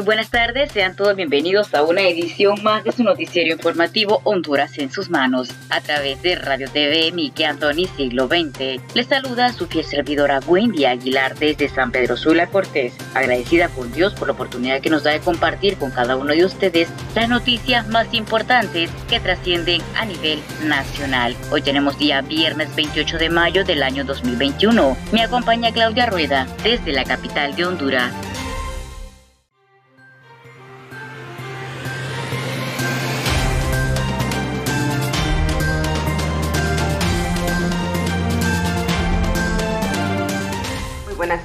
Muy 0.00 0.06
buenas 0.06 0.30
tardes, 0.30 0.72
sean 0.72 0.96
todos 0.96 1.14
bienvenidos 1.14 1.74
a 1.74 1.82
una 1.82 2.00
edición 2.00 2.62
más 2.62 2.82
de 2.84 2.92
su 2.92 3.04
noticiero 3.04 3.52
informativo 3.52 4.22
Honduras 4.24 4.78
en 4.78 4.90
sus 4.90 5.10
manos, 5.10 5.50
a 5.68 5.82
través 5.82 6.22
de 6.22 6.36
Radio 6.36 6.70
TV 6.70 7.12
Miki 7.12 7.44
Antoni 7.44 7.86
Siglo 7.98 8.26
XX. 8.26 8.80
Les 8.94 9.06
saluda 9.06 9.52
su 9.52 9.66
fiel 9.66 9.84
servidora 9.84 10.40
Wendy 10.46 10.86
Aguilar 10.86 11.38
desde 11.38 11.68
San 11.68 11.92
Pedro 11.92 12.16
Sula 12.16 12.46
Cortés, 12.46 12.94
agradecida 13.12 13.68
con 13.68 13.92
Dios 13.92 14.14
por 14.14 14.28
la 14.28 14.32
oportunidad 14.32 14.80
que 14.80 14.88
nos 14.88 15.02
da 15.02 15.10
de 15.10 15.20
compartir 15.20 15.76
con 15.76 15.90
cada 15.90 16.16
uno 16.16 16.32
de 16.32 16.46
ustedes 16.46 16.88
las 17.14 17.28
noticias 17.28 17.86
más 17.88 18.14
importantes 18.14 18.90
que 19.06 19.20
trascienden 19.20 19.82
a 19.98 20.06
nivel 20.06 20.40
nacional. 20.64 21.36
Hoy 21.52 21.60
tenemos 21.60 21.98
día 21.98 22.22
viernes 22.22 22.74
28 22.74 23.18
de 23.18 23.28
mayo 23.28 23.66
del 23.66 23.82
año 23.82 24.04
2021. 24.04 24.96
Me 25.12 25.22
acompaña 25.22 25.72
Claudia 25.72 26.06
Rueda 26.06 26.46
desde 26.64 26.90
la 26.90 27.04
capital 27.04 27.54
de 27.54 27.66
Honduras. 27.66 28.14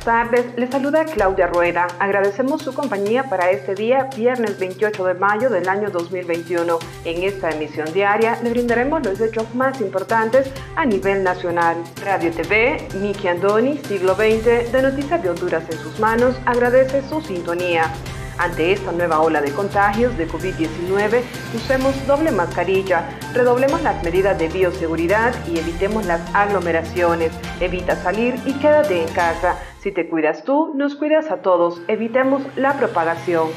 Tardes. 0.05 0.45
Les 0.55 0.69
saluda 0.69 1.03
Claudia 1.03 1.47
Rueda. 1.47 1.87
Agradecemos 1.99 2.61
su 2.61 2.73
compañía 2.73 3.23
para 3.23 3.49
este 3.49 3.73
día, 3.73 4.07
viernes 4.15 4.57
28 4.59 5.03
de 5.03 5.13
mayo 5.15 5.49
del 5.49 5.67
año 5.67 5.89
2021. 5.89 6.77
En 7.03 7.23
esta 7.23 7.49
emisión 7.49 7.91
diaria 7.91 8.39
le 8.43 8.51
brindaremos 8.51 9.03
los 9.03 9.19
hechos 9.19 9.53
más 9.55 9.81
importantes 9.81 10.49
a 10.75 10.85
nivel 10.85 11.23
nacional. 11.23 11.77
Radio 12.05 12.31
TV, 12.31 12.87
Miki 13.01 13.27
Andoni, 13.27 13.79
siglo 13.79 14.13
XX, 14.13 14.71
de 14.71 14.81
Noticias 14.81 15.21
de 15.23 15.31
Honduras 15.31 15.63
en 15.69 15.77
sus 15.79 15.99
manos, 15.99 16.35
agradece 16.45 17.01
su 17.09 17.19
sintonía. 17.21 17.91
Ante 18.37 18.73
esta 18.73 18.91
nueva 18.91 19.21
ola 19.21 19.41
de 19.41 19.51
contagios 19.51 20.17
de 20.17 20.27
COVID-19, 20.27 21.21
usemos 21.55 21.95
doble 22.05 22.31
mascarilla, 22.31 23.09
redoblemos 23.33 23.81
las 23.81 24.03
medidas 24.03 24.37
de 24.37 24.49
bioseguridad 24.49 25.33
y 25.47 25.57
evitemos 25.57 26.05
las 26.05 26.21
aglomeraciones. 26.35 27.31
Evita 27.61 27.95
salir 27.95 28.35
y 28.45 28.53
quédate 28.53 29.01
en 29.01 29.13
casa. 29.13 29.57
Si 29.79 29.91
te 29.91 30.09
cuidas 30.09 30.43
tú, 30.43 30.73
nos 30.75 30.95
cuidas 30.95 31.31
a 31.31 31.37
todos. 31.37 31.81
Evitemos 31.87 32.41
la 32.57 32.77
propagación. 32.77 33.47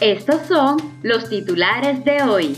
Estos 0.00 0.46
son 0.48 0.78
los 1.02 1.28
titulares 1.28 2.02
de 2.06 2.22
hoy. 2.22 2.56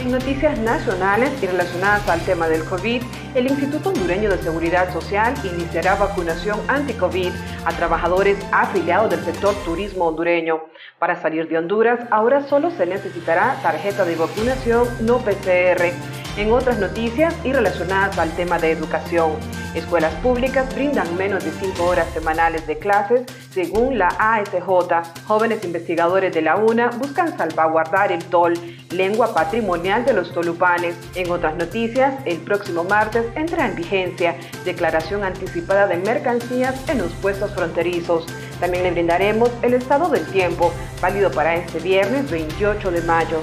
En 0.00 0.10
noticias 0.10 0.58
nacionales 0.58 1.30
y 1.40 1.46
relacionadas 1.46 2.08
al 2.08 2.20
tema 2.22 2.48
del 2.48 2.64
COVID, 2.64 3.00
el 3.34 3.46
Instituto 3.46 3.88
Hondureño 3.88 4.30
de 4.30 4.38
Seguridad 4.38 4.92
Social 4.92 5.34
iniciará 5.44 5.94
vacunación 5.94 6.60
anti-COVID 6.68 7.32
a 7.64 7.72
trabajadores 7.72 8.38
afiliados 8.52 9.10
del 9.10 9.24
sector 9.24 9.54
turismo 9.64 10.06
hondureño. 10.06 10.60
Para 10.98 11.20
salir 11.20 11.48
de 11.48 11.58
Honduras, 11.58 12.00
ahora 12.10 12.46
solo 12.48 12.70
se 12.70 12.86
necesitará 12.86 13.58
tarjeta 13.62 14.04
de 14.04 14.16
vacunación 14.16 14.86
no 15.00 15.18
PCR. 15.18 15.92
En 16.38 16.50
otras 16.50 16.78
noticias 16.78 17.34
y 17.44 17.52
relacionadas 17.52 18.18
al 18.18 18.30
tema 18.30 18.58
de 18.58 18.70
educación, 18.70 19.32
escuelas 19.74 20.14
públicas 20.22 20.74
brindan 20.74 21.14
menos 21.18 21.44
de 21.44 21.50
5 21.50 21.84
horas 21.84 22.08
semanales 22.14 22.66
de 22.66 22.78
clases 22.78 23.26
según 23.50 23.98
la 23.98 24.08
ASJ. 24.18 25.26
Jóvenes 25.26 25.62
investigadores 25.62 26.32
de 26.32 26.40
la 26.40 26.56
UNA 26.56 26.88
buscan 26.96 27.36
salvaguardar 27.36 28.12
el 28.12 28.24
TOL, 28.24 28.54
lengua 28.90 29.34
patrimonial 29.34 30.06
de 30.06 30.14
los 30.14 30.32
tolupanes. 30.32 30.96
En 31.16 31.30
otras 31.30 31.54
noticias, 31.56 32.14
el 32.24 32.38
próximo 32.38 32.82
martes 32.82 33.26
entra 33.36 33.68
en 33.68 33.76
vigencia 33.76 34.34
declaración 34.64 35.24
anticipada 35.24 35.86
de 35.86 35.98
mercancías 35.98 36.88
en 36.88 36.96
los 36.96 37.12
puestos 37.12 37.52
fronterizos. 37.54 38.24
También 38.58 38.84
le 38.84 38.92
brindaremos 38.92 39.50
el 39.60 39.74
estado 39.74 40.08
del 40.08 40.24
tiempo, 40.24 40.72
válido 41.02 41.30
para 41.30 41.56
este 41.56 41.78
viernes 41.78 42.30
28 42.30 42.90
de 42.90 43.02
mayo. 43.02 43.42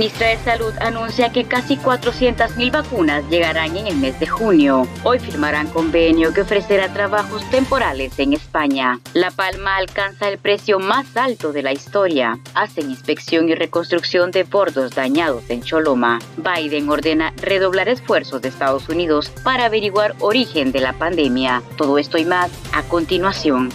Ministra 0.00 0.28
de 0.28 0.38
Salud 0.38 0.72
anuncia 0.80 1.30
que 1.30 1.44
casi 1.44 1.76
400.000 1.76 2.72
vacunas 2.72 3.22
llegarán 3.28 3.76
en 3.76 3.86
el 3.86 3.96
mes 3.96 4.18
de 4.18 4.26
junio. 4.26 4.88
Hoy 5.04 5.18
firmarán 5.18 5.66
convenio 5.66 6.32
que 6.32 6.40
ofrecerá 6.40 6.90
trabajos 6.90 7.44
temporales 7.50 8.18
en 8.18 8.32
España. 8.32 8.98
La 9.12 9.30
Palma 9.30 9.76
alcanza 9.76 10.30
el 10.30 10.38
precio 10.38 10.78
más 10.78 11.18
alto 11.18 11.52
de 11.52 11.62
la 11.62 11.74
historia. 11.74 12.38
Hacen 12.54 12.88
inspección 12.88 13.50
y 13.50 13.54
reconstrucción 13.54 14.30
de 14.30 14.44
bordos 14.44 14.94
dañados 14.94 15.44
en 15.50 15.60
Choloma. 15.60 16.18
Biden 16.38 16.88
ordena 16.88 17.34
redoblar 17.36 17.90
esfuerzos 17.90 18.40
de 18.40 18.48
Estados 18.48 18.88
Unidos 18.88 19.30
para 19.44 19.66
averiguar 19.66 20.14
origen 20.20 20.72
de 20.72 20.80
la 20.80 20.94
pandemia. 20.94 21.62
Todo 21.76 21.98
esto 21.98 22.16
y 22.16 22.24
más 22.24 22.50
a 22.72 22.84
continuación. 22.84 23.68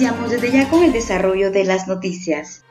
Iniciamos 0.00 0.30
desde 0.30 0.50
ya 0.50 0.66
con 0.70 0.82
el 0.82 0.94
desarrollo 0.94 1.50
de 1.50 1.62
las 1.62 1.86
noticias. 1.86 2.64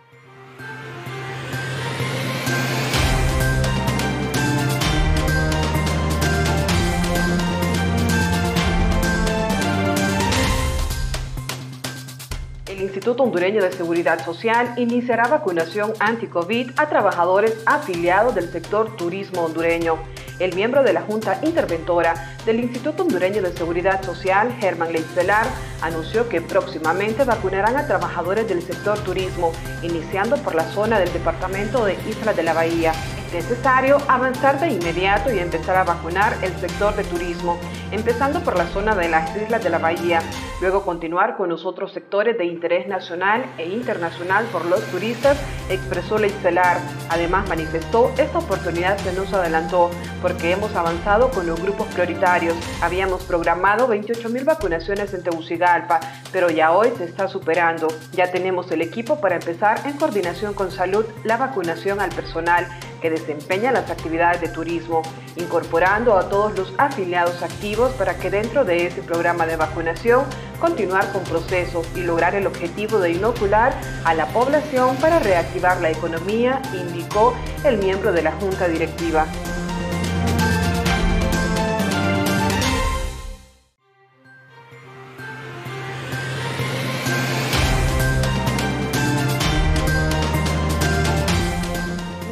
El 12.66 12.82
Instituto 12.82 13.22
Hondureño 13.22 13.62
de 13.62 13.74
Seguridad 13.74 14.26
Social 14.26 14.74
iniciará 14.78 15.28
vacunación 15.28 15.94
anti-COVID 16.00 16.72
a 16.78 16.90
trabajadores 16.90 17.62
afiliados 17.68 18.34
del 18.34 18.52
sector 18.52 18.96
turismo 18.98 19.42
hondureño. 19.42 20.00
El 20.40 20.56
miembro 20.56 20.84
de 20.84 20.94
la 20.94 21.02
Junta 21.02 21.38
Interventora 21.44 22.34
del 22.46 22.62
Instituto 22.62 23.04
Hondureño 23.04 23.42
de 23.42 23.52
Seguridad 23.52 24.02
Social, 24.02 24.56
Germán 24.58 24.94
Leitzelar, 24.94 25.46
anunció 25.82 26.30
que 26.30 26.40
próximamente 26.40 27.26
vacunarán 27.26 27.76
a 27.76 27.86
trabajadores 27.86 28.48
del 28.48 28.62
sector 28.62 28.98
turismo, 29.00 29.52
iniciando 29.82 30.38
por 30.38 30.56
la 30.56 30.64
zona 30.72 30.98
del 30.98 31.12
departamento 31.12 31.84
de 31.84 31.96
Isla 32.10 32.34
de 32.34 32.44
la 32.44 32.54
Bahía. 32.54 32.94
Necesario 33.34 33.98
avanzar 34.08 34.60
de 34.60 34.72
inmediato 34.72 35.32
y 35.32 35.38
empezar 35.38 35.78
a 35.78 35.84
vacunar 35.84 36.36
el 36.42 36.52
sector 36.58 36.96
de 36.96 37.04
turismo, 37.04 37.60
empezando 37.92 38.44
por 38.44 38.58
la 38.58 38.66
zona 38.66 38.96
de 38.96 39.08
las 39.08 39.36
islas 39.36 39.64
de 39.64 39.70
la 39.70 39.78
Bahía, 39.78 40.20
luego 40.62 40.84
continuar 40.84 41.38
con 41.38 41.48
los 41.48 41.64
otros 41.64 41.94
sectores 41.94 42.40
de 42.40 42.46
interés 42.46 42.88
nacional 42.88 43.46
e 43.60 43.70
internacional 43.70 44.46
por 44.46 44.66
los 44.66 44.82
turistas, 44.86 45.38
expresó 45.70 46.18
Leitzelar. 46.18 46.80
Además 47.10 47.48
manifestó, 47.48 48.12
esta 48.18 48.40
oportunidad 48.40 48.98
se 48.98 49.14
nos 49.14 49.32
adelantó 49.32 49.92
porque 50.24 50.52
hemos 50.52 50.76
avanzado 50.76 51.30
con 51.30 51.46
los 51.46 51.62
grupos 51.62 51.88
prioritarios. 51.90 52.56
Habíamos 52.82 53.24
programado 53.26 53.88
28 53.88 54.28
mil 54.30 54.44
vacunaciones 54.44 55.14
en 55.14 55.22
Tegucigalpa, 55.22 56.00
pero 56.32 56.50
ya 56.50 56.72
hoy 56.72 56.92
se 56.98 57.04
está 57.04 57.28
superando. 57.28 57.90
Ya 58.14 58.32
tenemos 58.32 58.72
el 58.72 58.82
equipo 58.82 59.22
para 59.22 59.36
empezar 59.36 59.82
en 59.86 59.98
coordinación 59.98 60.56
con 60.56 60.72
salud 60.72 61.06
la 61.24 61.38
vacunación 61.38 62.02
al 62.02 62.10
personal 62.10 62.68
que 63.00 63.10
desempeña 63.20 63.72
las 63.72 63.90
actividades 63.90 64.42
de 64.42 64.48
turismo, 64.50 65.02
incorporando 65.36 66.18
a 66.18 66.30
todos 66.30 66.58
los 66.58 66.74
afiliados 66.78 67.42
activos 67.44 67.92
para 67.94 68.18
que 68.18 68.30
dentro 68.30 68.66
de 68.66 68.88
ese 68.88 69.02
programa 69.02 69.46
de 69.46 69.56
vacunación 69.56 70.26
continuar 70.60 71.12
con 71.12 71.24
procesos 71.24 71.88
y 71.96 72.02
lograr 72.02 72.36
el 72.36 72.48
objetivo 72.48 73.00
de 73.00 73.12
inocular 73.12 73.74
a 74.04 74.14
la 74.14 74.28
población 74.28 74.96
para 74.98 75.20
reactivar 75.20 75.80
la 75.82 75.92
economía, 75.92 76.62
indicó 76.74 77.34
el 77.64 77.78
miembro 77.78 78.12
de 78.12 78.24
la 78.24 78.32
Junta 78.34 78.68
Directiva. 78.68 79.26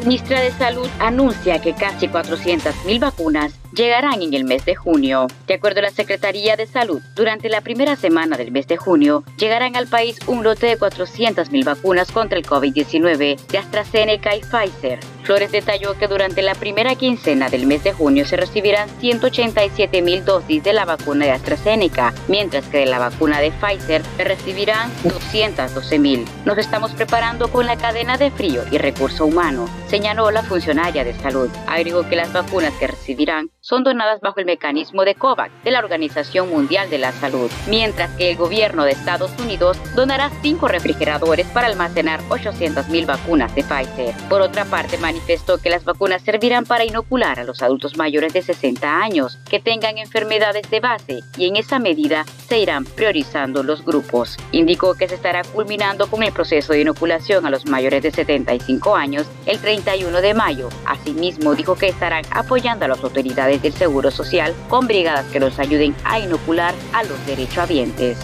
Ministra 0.07 0.39
de 0.39 0.51
Salud 0.51 0.88
anuncia 1.00 1.59
que 1.59 1.74
casi 1.74 2.07
400.000 2.07 2.98
vacunas 2.98 3.54
llegarán 3.73 4.21
en 4.21 4.33
el 4.33 4.43
mes 4.43 4.65
de 4.65 4.75
junio. 4.75 5.27
De 5.47 5.55
acuerdo 5.55 5.79
a 5.79 5.83
la 5.83 5.91
Secretaría 5.91 6.55
de 6.55 6.67
Salud, 6.67 7.01
durante 7.15 7.49
la 7.49 7.61
primera 7.61 7.95
semana 7.95 8.37
del 8.37 8.51
mes 8.51 8.67
de 8.67 8.77
junio 8.77 9.23
llegarán 9.37 9.75
al 9.75 9.87
país 9.87 10.19
un 10.27 10.43
lote 10.43 10.67
de 10.67 10.79
400.000 10.79 11.63
vacunas 11.63 12.11
contra 12.11 12.37
el 12.37 12.45
COVID-19 12.45 13.37
de 13.47 13.57
AstraZeneca 13.57 14.35
y 14.35 14.41
Pfizer. 14.41 14.99
Flores 15.23 15.51
detalló 15.51 15.97
que 15.97 16.07
durante 16.07 16.41
la 16.41 16.55
primera 16.55 16.95
quincena 16.95 17.49
del 17.49 17.67
mes 17.67 17.83
de 17.83 17.91
junio 17.91 18.25
se 18.25 18.37
recibirán 18.37 18.89
187 19.01 20.01
mil 20.01 20.23
dosis 20.23 20.63
de 20.63 20.71
la 20.71 20.85
vacuna 20.85 21.25
de 21.25 21.31
AstraZeneca, 21.31 22.13
mientras 22.29 22.65
que 22.67 22.77
de 22.77 22.85
la 22.85 22.97
vacuna 22.97 23.41
de 23.41 23.51
Pfizer 23.51 24.01
se 24.15 24.23
recibirán 24.23 24.89
212 25.03 25.99
mil. 25.99 26.25
Nos 26.45 26.57
estamos 26.57 26.93
preparando 26.93 27.51
con 27.51 27.65
la 27.65 27.75
cadena 27.75 28.17
de 28.17 28.31
frío 28.31 28.63
y 28.71 28.77
recurso 28.77 29.25
humano, 29.25 29.67
señaló 29.89 30.31
la 30.31 30.43
funcionaria 30.43 31.03
de 31.03 31.13
salud. 31.13 31.49
Agregó 31.67 32.07
que 32.07 32.15
las 32.15 32.31
vacunas 32.31 32.73
que 32.79 32.87
recibirán 32.87 33.49
son 33.67 33.83
donadas 33.83 34.21
bajo 34.21 34.39
el 34.39 34.45
mecanismo 34.45 35.03
de 35.03 35.15
COVAX 35.15 35.51
de 35.65 35.71
la 35.71 35.79
Organización 35.79 36.49
Mundial 36.49 36.89
de 36.89 36.99
la 36.99 37.11
Salud, 37.11 37.51
mientras 37.67 38.09
que 38.11 38.31
el 38.31 38.37
gobierno 38.37 38.85
de 38.85 38.91
Estados 38.91 39.31
Unidos 39.41 39.77
donará 39.93 40.31
cinco 40.41 40.69
refrigeradores 40.69 41.45
para 41.47 41.67
almacenar 41.67 42.21
800 42.29 42.87
mil 42.87 43.05
vacunas 43.05 43.53
de 43.55 43.63
Pfizer. 43.63 44.15
Por 44.29 44.39
otra 44.39 44.63
parte, 44.63 44.97
manifestó 44.97 45.57
que 45.57 45.69
las 45.69 45.83
vacunas 45.83 46.21
servirán 46.21 46.63
para 46.63 46.85
inocular 46.85 47.41
a 47.41 47.43
los 47.43 47.61
adultos 47.61 47.97
mayores 47.97 48.31
de 48.31 48.41
60 48.41 49.01
años 49.01 49.37
que 49.49 49.59
tengan 49.59 49.97
enfermedades 49.97 50.69
de 50.69 50.79
base 50.79 51.19
y 51.37 51.47
en 51.47 51.57
esa 51.57 51.77
medida 51.77 52.23
se 52.47 52.59
irán 52.59 52.85
priorizando 52.85 53.63
los 53.63 53.83
grupos. 53.83 54.37
Indicó 54.53 54.95
que 54.95 55.09
se 55.09 55.15
estará 55.15 55.41
culminando 55.43 56.09
con 56.09 56.23
el 56.23 56.31
proceso 56.31 56.71
de 56.71 56.81
inoculación 56.81 57.45
a 57.45 57.49
los 57.49 57.65
mayores 57.65 58.01
de 58.01 58.11
75 58.11 58.95
años 58.95 59.27
el 59.45 59.59
31 59.59 60.21
de 60.21 60.33
mayo. 60.33 60.69
Asimismo, 60.85 61.53
dijo 61.53 61.75
que 61.75 61.87
estarán 61.89 62.23
apoyando 62.31 62.85
a 62.85 62.87
las 62.87 63.03
autoridades 63.03 63.56
del 63.62 63.74
Seguro 63.74 64.12
Social 64.12 64.54
con 64.69 64.88
brigadas 64.88 65.25
que 65.27 65.39
los 65.39 65.59
ayuden 65.59 65.95
a 66.04 66.19
inocular 66.19 66.74
a 66.94 67.04
los 67.04 67.25
derechohabientes. 67.25 68.18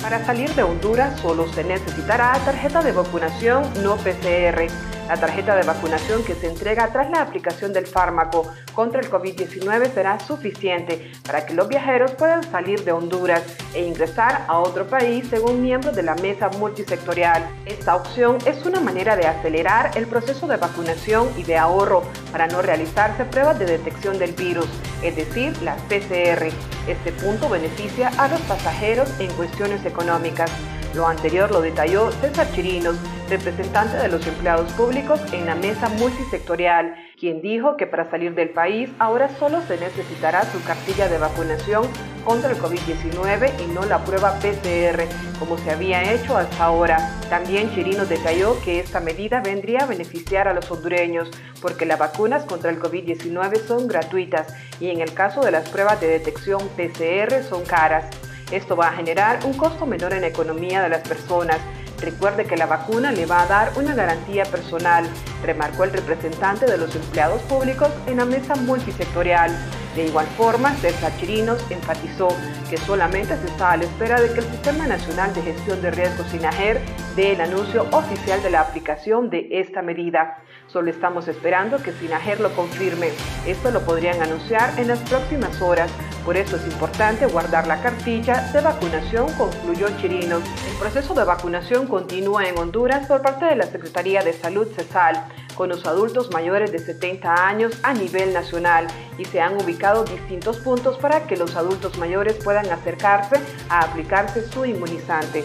Para 0.00 0.24
salir 0.24 0.54
de 0.54 0.62
Honduras 0.62 1.20
solo 1.20 1.52
se 1.52 1.64
necesitará 1.64 2.32
tarjeta 2.44 2.80
de 2.80 2.92
vacunación 2.92 3.64
no 3.82 3.96
PCR. 3.96 4.68
La 5.08 5.16
tarjeta 5.16 5.54
de 5.54 5.62
vacunación 5.62 6.24
que 6.24 6.34
se 6.34 6.48
entrega 6.48 6.88
tras 6.88 7.08
la 7.10 7.22
aplicación 7.22 7.72
del 7.72 7.86
fármaco 7.86 8.52
contra 8.74 9.00
el 9.00 9.08
COVID-19 9.08 9.92
será 9.94 10.18
suficiente 10.18 11.12
para 11.24 11.46
que 11.46 11.54
los 11.54 11.68
viajeros 11.68 12.10
puedan 12.12 12.42
salir 12.42 12.82
de 12.82 12.90
Honduras 12.90 13.42
e 13.72 13.84
ingresar 13.84 14.44
a 14.48 14.58
otro 14.58 14.88
país 14.88 15.24
según 15.30 15.62
miembros 15.62 15.94
de 15.94 16.02
la 16.02 16.16
mesa 16.16 16.48
multisectorial. 16.58 17.46
Esta 17.66 17.94
opción 17.94 18.38
es 18.46 18.66
una 18.66 18.80
manera 18.80 19.14
de 19.14 19.28
acelerar 19.28 19.92
el 19.96 20.06
proceso 20.06 20.48
de 20.48 20.56
vacunación 20.56 21.28
y 21.36 21.44
de 21.44 21.56
ahorro 21.56 22.02
para 22.32 22.48
no 22.48 22.60
realizarse 22.60 23.24
pruebas 23.24 23.60
de 23.60 23.66
detección 23.66 24.18
del 24.18 24.32
virus, 24.32 24.66
es 25.02 25.14
decir, 25.14 25.56
las 25.62 25.80
PCR. 25.82 26.48
Este 26.88 27.12
punto 27.12 27.48
beneficia 27.48 28.08
a 28.18 28.26
los 28.26 28.40
pasajeros 28.42 29.08
en 29.20 29.32
cuestiones 29.34 29.86
económicas. 29.86 30.50
Lo 30.96 31.06
anterior 31.06 31.50
lo 31.50 31.60
detalló 31.60 32.10
César 32.10 32.50
Chirinos, 32.52 32.96
representante 33.28 33.98
de 33.98 34.08
los 34.08 34.26
empleados 34.26 34.72
públicos 34.72 35.20
en 35.34 35.44
la 35.44 35.54
mesa 35.54 35.90
multisectorial, 35.90 36.94
quien 37.20 37.42
dijo 37.42 37.76
que 37.76 37.86
para 37.86 38.10
salir 38.10 38.34
del 38.34 38.48
país 38.48 38.88
ahora 38.98 39.28
solo 39.38 39.60
se 39.68 39.76
necesitará 39.76 40.50
su 40.50 40.64
cartilla 40.64 41.08
de 41.08 41.18
vacunación 41.18 41.86
contra 42.24 42.50
el 42.50 42.56
COVID-19 42.56 43.52
y 43.62 43.74
no 43.74 43.84
la 43.84 44.02
prueba 44.04 44.38
PCR, 44.38 45.04
como 45.38 45.58
se 45.58 45.70
había 45.70 46.14
hecho 46.14 46.34
hasta 46.34 46.64
ahora. 46.64 47.12
También 47.28 47.70
Chirinos 47.74 48.08
detalló 48.08 48.58
que 48.64 48.80
esta 48.80 49.00
medida 49.00 49.42
vendría 49.42 49.80
a 49.80 49.86
beneficiar 49.86 50.48
a 50.48 50.54
los 50.54 50.70
hondureños 50.70 51.30
porque 51.60 51.84
las 51.84 51.98
vacunas 51.98 52.46
contra 52.46 52.70
el 52.70 52.80
COVID-19 52.80 53.66
son 53.66 53.86
gratuitas 53.86 54.54
y 54.80 54.88
en 54.88 55.02
el 55.02 55.12
caso 55.12 55.42
de 55.42 55.50
las 55.50 55.68
pruebas 55.68 56.00
de 56.00 56.06
detección 56.06 56.66
PCR 56.70 57.42
son 57.42 57.66
caras. 57.66 58.06
Esto 58.50 58.76
va 58.76 58.88
a 58.88 58.92
generar 58.92 59.40
un 59.44 59.54
costo 59.54 59.86
menor 59.86 60.12
en 60.12 60.20
la 60.20 60.28
economía 60.28 60.80
de 60.80 60.88
las 60.88 61.06
personas. 61.06 61.58
Recuerde 62.00 62.44
que 62.44 62.56
la 62.56 62.66
vacuna 62.66 63.10
le 63.10 63.26
va 63.26 63.42
a 63.42 63.46
dar 63.46 63.72
una 63.76 63.94
garantía 63.94 64.44
personal, 64.44 65.04
remarcó 65.42 65.82
el 65.82 65.92
representante 65.92 66.66
de 66.66 66.78
los 66.78 66.94
empleados 66.94 67.42
públicos 67.42 67.88
en 68.06 68.18
la 68.18 68.24
mesa 68.24 68.54
multisectorial. 68.54 69.50
De 69.96 70.06
igual 70.06 70.26
forma, 70.36 70.74
César 70.76 71.10
Chirinos 71.18 71.64
enfatizó 71.70 72.28
que 72.70 72.76
solamente 72.76 73.36
se 73.36 73.46
está 73.46 73.72
a 73.72 73.76
la 73.78 73.84
espera 73.84 74.20
de 74.20 74.32
que 74.32 74.40
el 74.40 74.46
Sistema 74.46 74.86
Nacional 74.86 75.34
de 75.34 75.42
Gestión 75.42 75.82
de 75.82 75.90
Riesgos 75.90 76.28
SINAGER 76.28 76.80
dé 77.16 77.32
el 77.32 77.40
anuncio 77.40 77.88
oficial 77.90 78.42
de 78.42 78.50
la 78.50 78.60
aplicación 78.60 79.30
de 79.30 79.48
esta 79.50 79.82
medida. 79.82 80.38
Solo 80.76 80.90
estamos 80.90 81.26
esperando 81.26 81.78
que 81.82 81.90
SINAGER 81.90 82.38
lo 82.38 82.54
confirme. 82.54 83.08
Esto 83.46 83.70
lo 83.70 83.80
podrían 83.80 84.20
anunciar 84.20 84.78
en 84.78 84.88
las 84.88 84.98
próximas 84.98 85.62
horas. 85.62 85.90
Por 86.22 86.36
eso 86.36 86.56
es 86.56 86.66
importante 86.66 87.24
guardar 87.24 87.66
la 87.66 87.80
cartilla 87.80 88.42
de 88.52 88.60
vacunación, 88.60 89.32
concluyó 89.38 89.88
Chirinos. 89.98 90.42
El 90.70 90.76
proceso 90.78 91.14
de 91.14 91.24
vacunación 91.24 91.86
continúa 91.86 92.46
en 92.46 92.58
Honduras 92.58 93.06
por 93.06 93.22
parte 93.22 93.46
de 93.46 93.56
la 93.56 93.64
Secretaría 93.64 94.20
de 94.20 94.34
Salud 94.34 94.68
CESAL 94.76 95.24
con 95.54 95.70
los 95.70 95.86
adultos 95.86 96.30
mayores 96.30 96.72
de 96.72 96.78
70 96.78 97.46
años 97.46 97.80
a 97.82 97.94
nivel 97.94 98.34
nacional 98.34 98.86
y 99.16 99.24
se 99.24 99.40
han 99.40 99.54
ubicado 99.54 100.04
distintos 100.04 100.58
puntos 100.58 100.98
para 100.98 101.26
que 101.26 101.38
los 101.38 101.56
adultos 101.56 101.96
mayores 101.96 102.34
puedan 102.44 102.70
acercarse 102.70 103.40
a 103.70 103.80
aplicarse 103.80 104.46
su 104.46 104.66
inmunizante. 104.66 105.42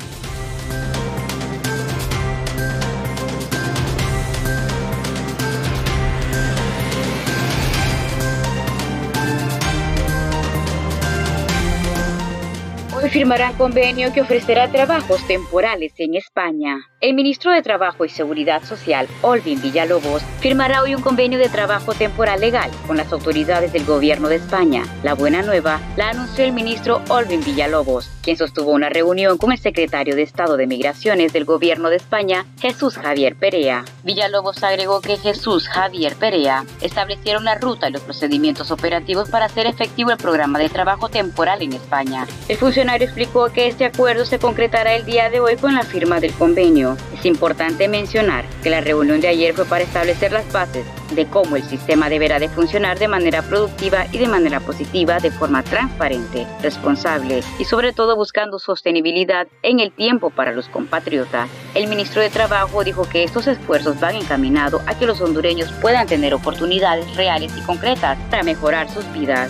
Firmarán 13.12 13.54
convenio 13.56 14.14
que 14.14 14.22
ofrecerá 14.22 14.72
trabajos 14.72 15.22
temporales 15.28 15.92
en 15.98 16.16
España. 16.16 16.78
El 17.02 17.14
ministro 17.14 17.52
de 17.52 17.62
Trabajo 17.62 18.06
y 18.06 18.10
Seguridad 18.10 18.64
Social, 18.64 19.08
Olvin 19.22 19.62
Villalobos, 19.62 20.22
firmará 20.40 20.82
hoy 20.82 20.96
un 20.96 21.02
convenio 21.02 21.38
de 21.38 21.50
trabajo 21.50 21.94
temporal 21.94 22.40
legal 22.40 22.72
con 22.88 22.96
las 22.96 23.12
autoridades 23.12 23.74
del 23.74 23.86
gobierno 23.86 24.30
de 24.30 24.38
España. 24.38 24.84
La 25.04 25.14
buena 25.14 25.42
nueva 25.42 25.82
la 25.98 26.10
anunció 26.10 26.46
el 26.46 26.54
ministro 26.54 27.02
Olvin 27.10 27.44
Villalobos, 27.44 28.10
quien 28.22 28.38
sostuvo 28.38 28.72
una 28.72 28.88
reunión 28.88 29.38
con 29.38 29.52
el 29.52 29.58
secretario 29.58 30.16
de 30.16 30.22
Estado 30.22 30.56
de 30.56 30.68
Migraciones 30.68 31.34
del 31.34 31.44
gobierno 31.44 31.90
de 31.90 31.98
España, 31.98 32.46
Jesús 32.62 32.96
Javier 32.96 33.36
Perea. 33.36 33.84
Villalobos 34.04 34.64
agregó 34.64 35.02
que 35.02 35.18
Jesús 35.18 35.68
Javier 35.68 36.16
Perea 36.16 36.64
establecieron 36.82 37.44
la 37.44 37.56
ruta 37.56 37.90
y 37.90 37.92
los 37.92 38.04
procedimientos 38.04 38.72
operativos 38.72 39.30
para 39.30 39.46
hacer 39.46 39.66
efectivo 39.66 40.12
el 40.12 40.18
programa 40.18 40.60
de 40.60 40.70
trabajo 40.70 41.10
temporal 41.10 41.62
en 41.62 41.74
España. 41.74 42.26
El 42.48 42.58
funcionario 42.58 43.01
explicó 43.06 43.52
que 43.52 43.68
este 43.68 43.86
acuerdo 43.86 44.26
se 44.26 44.40
concretará 44.40 44.96
el 44.96 45.06
día 45.06 45.30
de 45.30 45.40
hoy 45.40 45.56
con 45.56 45.74
la 45.74 45.84
firma 45.84 46.20
del 46.20 46.34
convenio. 46.34 46.98
Es 47.14 47.26
importante 47.26 47.88
mencionar 47.88 48.46
que 48.64 48.70
la 48.70 48.82
reunión 48.82 49.22
de 49.22 49.28
ayer 49.28 49.54
fue 49.54 49.66
para 49.66 49.84
establecer 49.84 50.32
las 50.32 50.52
bases 50.52 50.86
de 51.12 51.26
cómo 51.26 51.56
el 51.56 51.64
sistema 51.64 52.10
deberá 52.10 52.40
de 52.40 52.50
funcionar 52.50 52.98
de 52.98 53.08
manera 53.08 53.42
productiva 53.42 54.06
y 54.12 54.18
de 54.18 54.28
manera 54.28 54.60
positiva, 54.60 55.20
de 55.20 55.32
forma 55.32 55.64
transparente, 55.64 56.48
responsable 56.62 57.44
y 57.60 57.66
sobre 57.66 57.94
todo 57.94 58.16
buscando 58.16 58.60
sostenibilidad 58.60 59.48
en 59.64 59.80
el 59.80 59.92
tiempo 59.92 60.30
para 60.30 60.52
los 60.52 60.70
compatriotas. 60.70 61.50
El 61.76 61.88
ministro 61.88 62.22
de 62.22 62.30
Trabajo 62.30 62.84
dijo 62.84 63.08
que 63.10 63.24
estos 63.24 63.48
esfuerzos 63.48 64.00
van 64.00 64.16
encaminados 64.16 64.82
a 64.88 64.98
que 64.98 65.06
los 65.06 65.22
hondureños 65.22 65.72
puedan 65.82 66.08
tener 66.08 66.34
oportunidades 66.34 67.16
reales 67.16 67.52
y 67.58 67.62
concretas 67.62 68.18
para 68.30 68.44
mejorar 68.44 68.90
sus 68.90 69.12
vidas. 69.14 69.50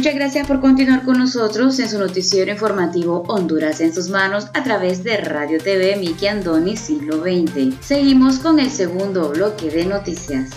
Muchas 0.00 0.14
gracias 0.14 0.46
por 0.46 0.60
continuar 0.60 1.04
con 1.04 1.18
nosotros 1.18 1.78
en 1.78 1.86
su 1.86 1.98
noticiero 1.98 2.50
informativo 2.50 3.22
Honduras 3.28 3.82
en 3.82 3.94
sus 3.94 4.08
manos 4.08 4.46
a 4.54 4.62
través 4.62 5.04
de 5.04 5.18
Radio 5.18 5.58
TV 5.62 5.96
Miki 5.96 6.26
Andoni 6.26 6.74
Siglo 6.74 7.20
XX. 7.20 7.74
Seguimos 7.84 8.38
con 8.38 8.58
el 8.58 8.70
segundo 8.70 9.28
bloque 9.28 9.68
de 9.68 9.84
noticias. 9.84 10.52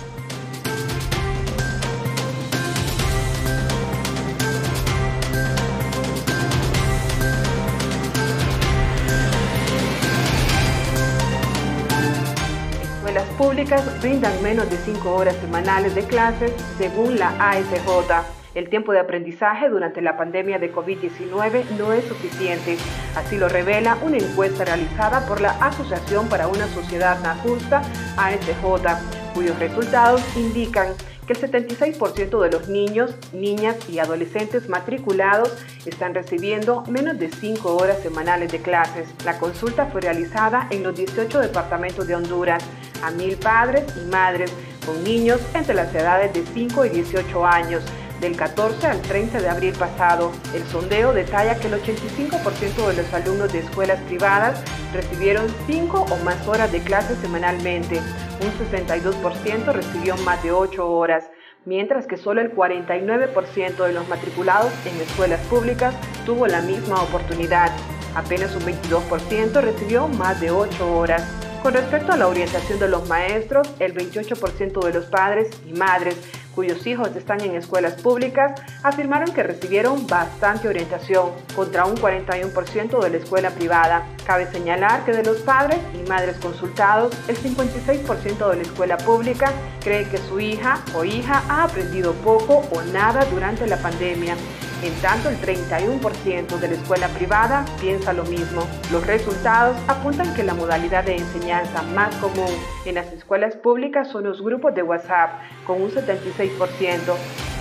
Escuelas 12.82 13.28
públicas 13.38 14.00
brindan 14.00 14.42
menos 14.42 14.70
de 14.70 14.78
5 14.86 15.14
horas 15.14 15.36
semanales 15.42 15.94
de 15.96 16.06
clases 16.06 16.54
según 16.78 17.20
la 17.20 17.36
ASJ. 17.50 18.43
El 18.55 18.69
tiempo 18.69 18.91
de 18.91 19.00
aprendizaje 19.00 19.67
durante 19.67 20.00
la 20.01 20.15
pandemia 20.15 20.60
de 20.60 20.72
COVID-19 20.72 21.72
no 21.77 21.91
es 21.91 22.05
suficiente. 22.05 22.77
Así 23.15 23.38
lo 23.38 23.50
revela 23.50 23.98
una 24.03 24.17
encuesta 24.17 24.63
realizada 24.63 25.25
por 25.25 25.41
la 25.41 25.51
Asociación 25.53 26.29
para 26.29 26.48
una 26.48 26.67
Sociedad 26.67 27.19
Más 27.24 27.39
Justa, 27.41 27.81
ASJ, 28.15 29.33
cuyos 29.33 29.57
resultados 29.57 30.22
indican 30.38 30.89
que 31.25 31.33
el 31.33 31.39
76% 31.39 32.41
de 32.41 32.51
los 32.51 32.67
niños, 32.67 33.15
niñas 33.33 33.89
y 33.89 33.98
adolescentes 33.98 34.69
matriculados 34.69 35.57
están 35.86 36.13
recibiendo 36.13 36.83
menos 36.83 37.17
de 37.17 37.29
5 37.29 37.75
horas 37.75 38.03
semanales 38.03 38.51
de 38.51 38.62
clases. 38.62 39.07
La 39.25 39.39
consulta 39.39 39.88
fue 39.88 40.01
realizada 40.01 40.67
en 40.69 40.83
los 40.83 40.95
18 40.95 41.39
departamentos 41.39 42.05
de 42.05 42.15
Honduras 42.15 42.63
a 43.01 43.10
mil 43.12 43.36
padres 43.38 43.86
y 43.98 44.05
madres 44.12 44.53
con 44.86 45.03
niños 45.03 45.39
entre 45.55 45.74
las 45.74 45.95
edades 45.95 46.33
de 46.33 46.43
5 46.45 46.86
y 46.86 46.89
18 46.89 47.45
años 47.45 47.83
del 48.24 48.38
14 48.38 48.88
al 48.88 49.01
30 49.01 49.42
de 49.42 49.50
abril 49.50 49.74
pasado. 49.77 50.32
El 50.56 50.63
sondeo 50.63 51.13
detalla 51.13 51.60
que 51.60 51.68
el 51.68 51.74
85% 51.74 52.88
de 52.88 53.03
los 53.03 53.13
alumnos 53.13 53.51
de 53.51 53.60
escuelas 53.60 54.00
privadas 54.03 54.63
recibieron 54.94 55.46
5 55.68 56.06
o 56.10 56.18
más 56.24 56.48
horas 56.48 56.72
de 56.72 56.80
clases 56.80 57.18
semanalmente. 57.20 58.00
Un 58.39 58.51
62% 58.72 59.74
recibió 59.74 60.15
más 60.18 60.42
de 60.42 60.51
8 60.51 60.89
horas 60.89 61.25
mientras 61.65 62.08
que 62.08 62.18
solo 62.18 62.42
el 62.42 62.53
49% 62.53 63.86
de 63.86 63.94
los 63.94 64.08
matriculados 64.08 64.72
en 64.86 65.00
escuelas 65.01 65.39
públicas 65.48 65.96
tuvo 66.25 66.48
la 66.48 66.62
misma 66.62 67.01
oportunidad. 67.01 67.72
Apenas 68.15 68.56
un 68.56 68.63
22% 68.63 69.62
recibió 69.62 70.08
más 70.08 70.39
de 70.39 70.51
8 70.51 70.96
horas. 70.96 71.24
Con 71.62 71.74
respecto 71.74 72.12
a 72.12 72.18
la 72.18 72.27
orientación 72.27 72.80
de 72.80 72.89
los 72.89 73.08
maestros, 73.08 73.70
el 73.80 73.94
28% 73.94 74.86
de 74.86 74.94
los 74.94 75.06
padres 75.06 75.50
y 75.65 75.74
madres 75.74 76.18
cuyos 76.55 76.86
hijos 76.88 77.15
están 77.15 77.41
en 77.41 77.55
escuelas 77.55 77.93
públicas, 78.01 78.62
afirmaron 78.83 79.33
que 79.33 79.43
recibieron 79.43 80.07
bastante 80.07 80.67
orientación, 80.67 81.31
contra 81.55 81.86
un 81.86 81.95
41% 81.95 83.01
de 83.01 83.10
la 83.10 83.17
escuela 83.17 83.50
privada. 83.51 84.07
Cabe 84.25 84.51
señalar 84.51 85.05
que 85.05 85.12
de 85.12 85.24
los 85.24 85.38
padres 85.38 85.79
y 85.93 86.07
madres 86.07 86.38
consultados, 86.38 87.13
el 87.27 87.38
56% 87.38 88.50
de 88.50 88.55
la 88.55 88.62
escuela 88.62 88.98
pública 88.98 89.51
cree 89.81 90.07
que 90.07 90.17
su 90.17 90.39
hija 90.39 90.83
o 90.95 91.03
hija 91.03 91.43
ha 91.50 91.63
aprendido 91.63 92.13
poco 92.13 92.63
o 92.72 92.81
nada 92.93 93.25
durante 93.25 93.67
la 93.67 93.77
pandemia. 93.77 94.36
En 94.84 94.94
tanto, 94.96 95.30
el 95.30 95.40
31% 95.40 96.60
de 96.60 96.68
la 96.68 96.74
escuela 96.74 97.08
privada 97.08 97.63
piensa 97.80 98.12
lo 98.12 98.25
mismo. 98.25 98.68
Los 98.92 99.08
resultados 99.08 99.78
apuntan 99.88 100.34
que 100.34 100.44
la 100.44 100.54
modalidad 100.54 101.06
de 101.06 101.16
enseñanza 101.16 101.82
más 101.84 102.13
común 102.16 102.52
en 102.86 102.96
las 102.96 103.08
escuelas 103.13 103.56
públicas 103.56 104.10
son 104.10 104.25
los 104.25 104.42
grupos 104.42 104.75
de 104.75 104.84
WhatsApp, 104.84 105.40
con 105.66 105.82
un 105.82 105.90
76%. 105.90 107.00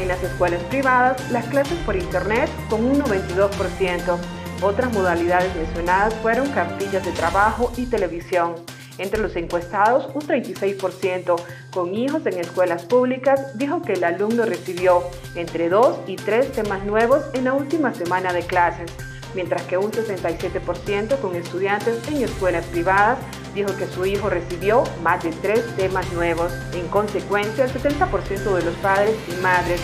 En 0.01 0.09
las 0.09 0.21
escuelas 0.25 0.63
privadas, 0.65 1.31
las 1.31 1.47
clases 1.47 1.79
por 1.87 1.95
Internet, 1.95 2.51
con 2.69 2.85
un 2.85 3.01
92%. 3.01 4.19
Otras 4.61 4.93
modalidades 4.93 5.55
mencionadas 5.55 6.15
fueron 6.17 6.51
cartillas 6.51 7.05
de 7.05 7.13
trabajo 7.13 7.73
y 7.77 7.87
televisión. 7.87 8.55
Entre 8.99 9.21
los 9.21 9.35
encuestados, 9.37 10.09
un 10.15 10.21
36% 10.21 11.37
con 11.73 11.95
hijos 11.95 12.27
en 12.27 12.39
escuelas 12.39 12.85
públicas 12.85 13.57
dijo 13.59 13.83
que 13.83 13.95
el 13.95 14.05
alumno 14.05 14.45
recibió 14.45 15.03
entre 15.35 15.69
2 15.69 16.01
y 16.07 16.17
3 16.17 16.53
temas 16.53 16.85
nuevos 16.85 17.25
en 17.33 17.45
la 17.45 17.55
última 17.55 17.95
semana 17.95 18.33
de 18.33 18.43
clases, 18.43 18.91
mientras 19.35 19.63
que 19.63 19.79
un 19.79 19.91
67% 19.91 21.19
con 21.21 21.37
estudiantes 21.37 22.07
en 22.09 22.23
escuelas 22.23 22.67
privadas 22.67 23.19
dijo 23.55 23.75
que 23.77 23.87
su 23.87 24.05
hijo 24.05 24.29
recibió 24.29 24.85
más 25.03 25.23
de 25.23 25.31
3 25.31 25.77
temas 25.77 26.11
nuevos. 26.13 26.53
En 26.75 26.87
consecuencia, 26.89 27.65
el 27.65 27.73
70% 27.73 28.55
de 28.55 28.63
los 28.63 28.75
padres 28.77 29.15
y 29.29 29.41
madres 29.43 29.81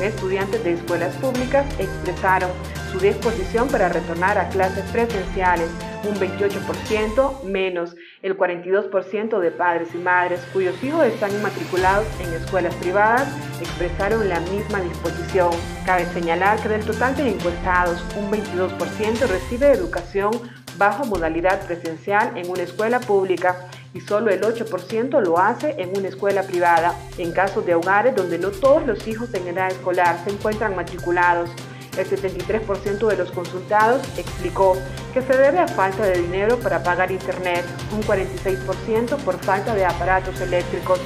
estudiantes 0.00 0.62
de 0.62 0.74
escuelas 0.74 1.14
públicas 1.16 1.66
expresaron 1.78 2.50
su 2.92 3.00
disposición 3.00 3.68
para 3.68 3.88
retornar 3.88 4.38
a 4.38 4.48
clases 4.50 4.84
presenciales, 4.90 5.68
un 6.04 6.14
28% 6.16 7.42
menos 7.44 7.96
el 8.22 8.36
42% 8.36 9.40
de 9.40 9.50
padres 9.50 9.88
y 9.94 9.98
madres 9.98 10.40
cuyos 10.52 10.82
hijos 10.84 11.04
están 11.06 11.42
matriculados 11.42 12.06
en 12.20 12.32
escuelas 12.34 12.74
privadas 12.76 13.26
expresaron 13.60 14.28
la 14.28 14.40
misma 14.40 14.80
disposición. 14.80 15.50
Cabe 15.86 16.06
señalar 16.06 16.60
que 16.60 16.68
del 16.68 16.84
total 16.84 17.16
de 17.16 17.30
encuestados, 17.30 18.04
un 18.16 18.30
22% 18.30 19.26
recibe 19.26 19.72
educación 19.72 20.32
bajo 20.76 21.04
modalidad 21.04 21.64
presencial 21.66 22.36
en 22.36 22.50
una 22.50 22.62
escuela 22.62 23.00
pública 23.00 23.68
y 23.94 24.00
solo 24.00 24.30
el 24.30 24.40
8% 24.42 25.20
lo 25.20 25.38
hace 25.38 25.74
en 25.78 25.96
una 25.96 26.08
escuela 26.08 26.42
privada, 26.42 26.94
en 27.18 27.32
casos 27.32 27.66
de 27.66 27.74
hogares 27.74 28.16
donde 28.16 28.38
no 28.38 28.50
todos 28.50 28.86
los 28.86 29.06
hijos 29.06 29.32
en 29.34 29.48
edad 29.48 29.70
escolar 29.70 30.18
se 30.24 30.30
encuentran 30.30 30.74
matriculados. 30.74 31.50
El 31.96 32.08
73% 32.08 33.06
de 33.06 33.16
los 33.16 33.30
consultados 33.32 34.02
explicó 34.16 34.78
que 35.12 35.20
se 35.20 35.36
debe 35.36 35.58
a 35.58 35.68
falta 35.68 36.06
de 36.06 36.22
dinero 36.22 36.58
para 36.58 36.82
pagar 36.82 37.12
internet, 37.12 37.66
un 37.92 38.02
46% 38.02 39.16
por 39.18 39.38
falta 39.38 39.74
de 39.74 39.84
aparatos 39.84 40.40
eléctricos, 40.40 40.98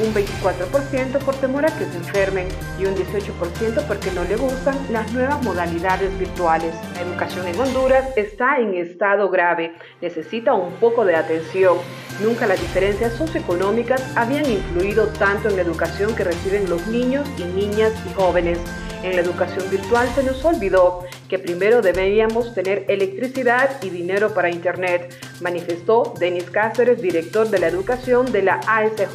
un 0.00 0.14
24% 0.14 1.18
por 1.24 1.34
temor 1.36 1.66
a 1.66 1.78
que 1.78 1.84
se 1.84 1.96
enfermen 1.96 2.48
y 2.78 2.86
un 2.86 2.94
18% 2.94 3.86
porque 3.86 4.10
no 4.12 4.24
le 4.24 4.36
gustan 4.36 4.76
las 4.90 5.12
nuevas 5.12 5.42
modalidades 5.42 6.16
virtuales. 6.18 6.74
La 6.94 7.02
educación 7.02 7.46
en 7.46 7.60
Honduras 7.60 8.08
está 8.16 8.56
en 8.58 8.74
estado 8.74 9.28
grave, 9.28 9.74
necesita 10.00 10.54
un 10.54 10.72
poco 10.74 11.04
de 11.04 11.16
atención. 11.16 11.76
Nunca 12.22 12.46
las 12.46 12.60
diferencias 12.60 13.14
socioeconómicas 13.14 14.02
habían 14.16 14.50
influido 14.50 15.08
tanto 15.08 15.48
en 15.48 15.56
la 15.56 15.62
educación 15.62 16.14
que 16.14 16.24
reciben 16.24 16.68
los 16.68 16.86
niños 16.86 17.28
y 17.38 17.44
niñas 17.44 17.92
y 18.08 18.14
jóvenes. 18.14 18.58
En 19.02 19.16
la 19.16 19.22
educación 19.22 19.68
virtual 19.68 20.08
se 20.14 20.22
nos 20.22 20.44
olvidó 20.44 21.04
que 21.32 21.38
primero 21.38 21.80
deberíamos 21.80 22.52
tener 22.52 22.84
electricidad 22.88 23.82
y 23.82 23.88
dinero 23.88 24.34
para 24.34 24.50
Internet, 24.50 25.16
manifestó 25.40 26.12
Denis 26.20 26.50
Cáceres, 26.50 27.00
director 27.00 27.48
de 27.48 27.58
la 27.58 27.68
educación 27.68 28.30
de 28.30 28.42
la 28.42 28.60
ASJ. 28.66 29.14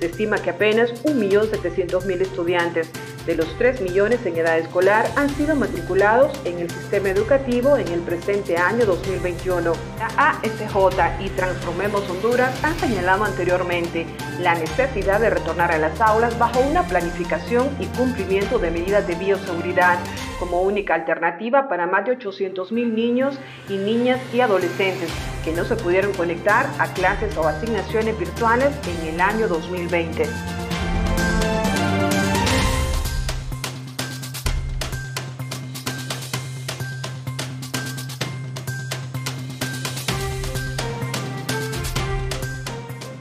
Se 0.00 0.06
estima 0.06 0.38
que 0.38 0.50
apenas 0.50 1.04
1.700.000 1.04 2.22
estudiantes 2.22 2.90
de 3.24 3.36
los 3.36 3.56
3 3.56 3.82
millones 3.82 4.26
en 4.26 4.36
edad 4.36 4.58
escolar 4.58 5.06
han 5.14 5.30
sido 5.30 5.54
matriculados 5.54 6.38
en 6.44 6.58
el 6.58 6.68
sistema 6.68 7.10
educativo 7.10 7.76
en 7.76 7.86
el 7.86 8.00
presente 8.00 8.56
año 8.56 8.84
2021. 8.84 9.72
La 9.98 10.06
ASJ 10.40 11.24
y 11.24 11.28
Transformemos 11.30 12.10
Honduras 12.10 12.52
han 12.64 12.76
señalado 12.80 13.24
anteriormente 13.24 14.06
la 14.40 14.56
necesidad 14.56 15.20
de 15.20 15.30
retornar 15.30 15.70
a 15.70 15.78
las 15.78 16.00
aulas 16.00 16.36
bajo 16.36 16.58
una 16.60 16.82
planificación 16.82 17.70
y 17.78 17.86
cumplimiento 17.96 18.58
de 18.58 18.72
medidas 18.72 19.06
de 19.06 19.14
bioseguridad 19.14 20.00
como 20.38 20.62
única 20.62 20.94
alternativa 20.94 21.43
para 21.50 21.86
más 21.86 22.04
de 22.04 22.12
800 22.12 22.72
mil 22.72 22.94
niños 22.94 23.38
y 23.68 23.76
niñas 23.76 24.20
y 24.32 24.40
adolescentes 24.40 25.10
que 25.44 25.52
no 25.52 25.64
se 25.64 25.76
pudieron 25.76 26.12
conectar 26.14 26.66
a 26.78 26.92
clases 26.94 27.36
o 27.36 27.46
asignaciones 27.46 28.18
virtuales 28.18 28.70
en 28.88 29.14
el 29.14 29.20
año 29.20 29.46
2020. 29.48 30.63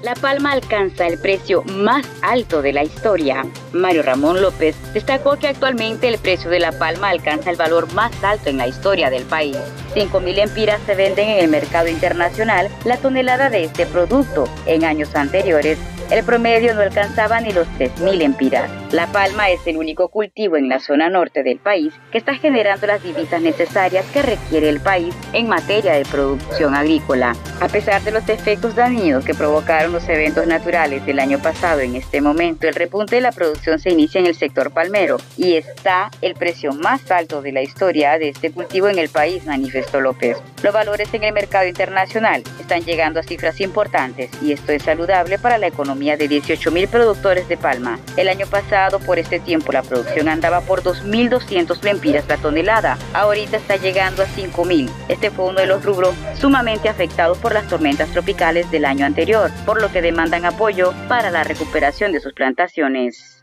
La 0.03 0.15
palma 0.15 0.51
alcanza 0.51 1.07
el 1.07 1.17
precio 1.17 1.63
más 1.63 2.05
alto 2.21 2.61
de 2.61 2.73
la 2.73 2.83
historia. 2.83 3.45
Mario 3.71 4.03
Ramón 4.03 4.41
López 4.41 4.75
destacó 4.93 5.37
que 5.37 5.47
actualmente 5.47 6.09
el 6.09 6.17
precio 6.17 6.49
de 6.49 6.59
la 6.59 6.73
palma 6.73 7.07
alcanza 7.07 7.49
el 7.49 7.55
valor 7.55 7.91
más 7.93 8.11
alto 8.21 8.49
en 8.49 8.57
la 8.57 8.67
historia 8.67 9.09
del 9.09 9.23
país. 9.23 9.55
5.000 9.95 10.39
empiras 10.39 10.81
se 10.85 10.95
venden 10.95 11.29
en 11.29 11.39
el 11.45 11.49
mercado 11.49 11.87
internacional 11.87 12.67
la 12.83 12.97
tonelada 12.97 13.49
de 13.49 13.63
este 13.63 13.85
producto. 13.85 14.43
En 14.65 14.83
años 14.83 15.15
anteriores, 15.15 15.79
el 16.11 16.25
promedio 16.25 16.75
no 16.75 16.81
alcanzaba 16.81 17.39
ni 17.39 17.53
los 17.53 17.67
3.000 17.79 18.23
empiras. 18.23 18.82
La 18.93 19.07
palma 19.07 19.49
es 19.49 19.65
el 19.65 19.77
único 19.77 20.09
cultivo 20.09 20.55
en 20.55 20.69
la 20.69 20.79
zona 20.79 21.09
norte 21.09 21.41
del 21.41 21.57
país 21.57 21.95
que 22.11 22.19
está 22.19 22.35
generando 22.35 22.85
las 22.85 23.01
divisas 23.01 23.41
necesarias 23.41 24.05
que 24.13 24.21
requiere 24.21 24.69
el 24.69 24.81
país 24.81 25.15
en 25.33 25.47
materia 25.47 25.93
de 25.93 26.05
producción 26.05 26.75
agrícola. 26.75 27.35
A 27.59 27.69
pesar 27.69 28.03
de 28.03 28.11
los 28.11 28.29
efectos 28.29 28.75
dañinos 28.75 29.25
que 29.25 29.33
provocaron 29.33 29.93
los 29.93 30.07
eventos 30.07 30.45
naturales 30.45 31.03
del 31.07 31.17
año 31.17 31.39
pasado, 31.39 31.79
en 31.79 31.95
este 31.95 32.21
momento 32.21 32.67
el 32.67 32.75
repunte 32.75 33.15
de 33.15 33.21
la 33.21 33.31
producción 33.31 33.79
se 33.79 33.89
inicia 33.89 34.19
en 34.19 34.27
el 34.27 34.35
sector 34.35 34.69
palmero 34.69 35.17
y 35.37 35.55
está 35.55 36.11
el 36.21 36.35
precio 36.35 36.71
más 36.73 37.09
alto 37.09 37.41
de 37.41 37.51
la 37.51 37.63
historia 37.63 38.19
de 38.19 38.29
este 38.29 38.51
cultivo 38.51 38.89
en 38.89 38.99
el 38.99 39.09
país, 39.09 39.43
manifestó 39.47 40.01
López. 40.01 40.37
Los 40.61 40.71
valores 40.71 41.11
en 41.15 41.23
el 41.23 41.33
mercado 41.33 41.67
internacional 41.67 42.43
están 42.59 42.85
llegando 42.85 43.19
a 43.19 43.23
cifras 43.23 43.59
importantes 43.59 44.29
y 44.43 44.51
esto 44.51 44.71
es 44.71 44.83
saludable 44.83 45.39
para 45.39 45.57
la 45.57 45.65
economía 45.65 46.15
de 46.15 46.29
18.000 46.29 46.87
productores 46.89 47.47
de 47.47 47.57
palma. 47.57 47.97
El 48.17 48.29
año 48.29 48.45
pasado, 48.45 48.82
por 48.91 49.19
este 49.19 49.39
tiempo, 49.39 49.71
la 49.71 49.81
producción 49.81 50.29
andaba 50.29 50.61
por 50.61 50.83
2.200 50.83 51.81
lempiras 51.83 52.27
la 52.27 52.37
tonelada. 52.37 52.97
Ahorita 53.13 53.57
está 53.57 53.77
llegando 53.77 54.23
a 54.23 54.27
5.000. 54.27 54.89
Este 55.07 55.31
fue 55.31 55.45
uno 55.45 55.59
de 55.59 55.67
los 55.67 55.83
rubros 55.83 56.15
sumamente 56.39 56.89
afectados 56.89 57.37
por 57.37 57.53
las 57.53 57.67
tormentas 57.67 58.09
tropicales 58.09 58.69
del 58.71 58.85
año 58.85 59.05
anterior, 59.05 59.51
por 59.65 59.81
lo 59.81 59.91
que 59.91 60.01
demandan 60.01 60.45
apoyo 60.45 60.93
para 61.07 61.31
la 61.31 61.43
recuperación 61.43 62.11
de 62.11 62.19
sus 62.19 62.33
plantaciones. 62.33 63.42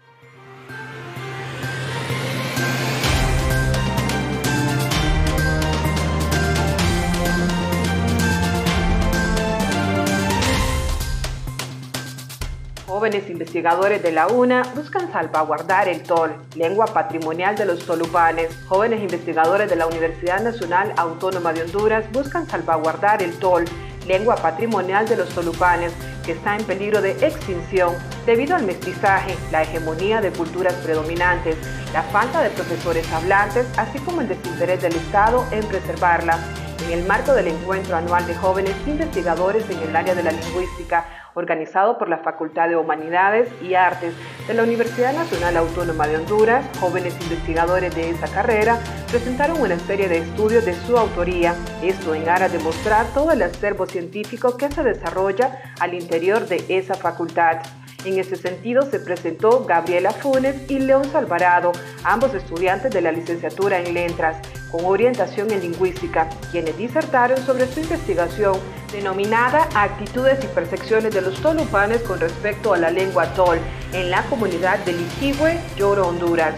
Jóvenes 13.00 13.30
investigadores 13.30 14.02
de 14.02 14.12
la 14.12 14.26
UNA 14.26 14.62
buscan 14.74 15.10
salvaguardar 15.10 15.88
el 15.88 16.02
TOL, 16.02 16.34
lengua 16.54 16.84
patrimonial 16.84 17.56
de 17.56 17.64
los 17.64 17.86
tolupanes. 17.86 18.54
Jóvenes 18.68 19.00
investigadores 19.00 19.70
de 19.70 19.76
la 19.76 19.86
Universidad 19.86 20.42
Nacional 20.42 20.92
Autónoma 20.98 21.54
de 21.54 21.62
Honduras 21.62 22.04
buscan 22.12 22.46
salvaguardar 22.46 23.22
el 23.22 23.38
TOL, 23.38 23.64
lengua 24.06 24.36
patrimonial 24.36 25.08
de 25.08 25.16
los 25.16 25.30
tolupanes, 25.30 25.94
que 26.26 26.32
está 26.32 26.54
en 26.58 26.64
peligro 26.64 27.00
de 27.00 27.12
extinción 27.26 27.94
debido 28.26 28.54
al 28.54 28.66
mestizaje, 28.66 29.34
la 29.50 29.62
hegemonía 29.62 30.20
de 30.20 30.30
culturas 30.30 30.74
predominantes, 30.74 31.56
la 31.94 32.02
falta 32.02 32.42
de 32.42 32.50
profesores 32.50 33.10
hablantes, 33.14 33.66
así 33.78 33.98
como 34.00 34.20
el 34.20 34.28
desinterés 34.28 34.82
del 34.82 34.94
Estado 34.94 35.42
en 35.52 35.64
preservarla. 35.64 36.38
En 36.84 36.98
el 36.98 37.06
marco 37.06 37.32
del 37.32 37.48
encuentro 37.48 37.96
anual 37.96 38.26
de 38.26 38.34
jóvenes 38.34 38.74
investigadores 38.86 39.64
en 39.70 39.78
el 39.88 39.96
área 39.96 40.14
de 40.14 40.22
la 40.22 40.32
lingüística, 40.32 41.06
organizado 41.34 41.98
por 41.98 42.08
la 42.08 42.18
Facultad 42.18 42.68
de 42.68 42.76
Humanidades 42.76 43.48
y 43.62 43.74
Artes 43.74 44.14
de 44.46 44.54
la 44.54 44.62
Universidad 44.62 45.12
Nacional 45.12 45.56
Autónoma 45.56 46.06
de 46.06 46.16
Honduras, 46.16 46.64
jóvenes 46.80 47.14
investigadores 47.22 47.94
de 47.94 48.10
esa 48.10 48.28
carrera 48.28 48.78
presentaron 49.10 49.60
una 49.60 49.78
serie 49.78 50.08
de 50.08 50.18
estudios 50.18 50.64
de 50.64 50.74
su 50.74 50.96
autoría, 50.96 51.54
esto 51.82 52.14
en 52.14 52.28
aras 52.28 52.52
de 52.52 52.58
mostrar 52.58 53.06
todo 53.14 53.32
el 53.32 53.42
acervo 53.42 53.86
científico 53.86 54.56
que 54.56 54.70
se 54.70 54.82
desarrolla 54.82 55.74
al 55.80 55.94
interior 55.94 56.46
de 56.46 56.64
esa 56.68 56.94
facultad. 56.94 57.58
En 58.04 58.18
ese 58.18 58.36
sentido 58.36 58.82
se 58.82 58.98
presentó 58.98 59.64
Gabriela 59.66 60.10
Funes 60.10 60.70
y 60.70 60.78
León 60.78 61.04
Salvarado, 61.04 61.72
ambos 62.02 62.34
estudiantes 62.34 62.92
de 62.92 63.02
la 63.02 63.12
licenciatura 63.12 63.78
en 63.78 63.92
Letras, 63.92 64.38
con 64.70 64.84
orientación 64.84 65.50
en 65.52 65.60
lingüística, 65.60 66.28
quienes 66.50 66.76
disertaron 66.76 67.38
sobre 67.44 67.66
su 67.66 67.80
investigación 67.80 68.58
denominada 68.92 69.68
Actitudes 69.74 70.38
y 70.44 70.46
percepciones 70.48 71.14
de 71.14 71.22
los 71.22 71.40
tolupanes 71.40 72.00
con 72.02 72.20
respecto 72.20 72.72
a 72.72 72.78
la 72.78 72.90
lengua 72.90 73.32
tol 73.34 73.58
en 73.92 74.10
la 74.10 74.22
comunidad 74.24 74.78
de 74.84 74.92
Liquihue, 74.92 75.58
Lloro, 75.76 76.08
Honduras. 76.08 76.54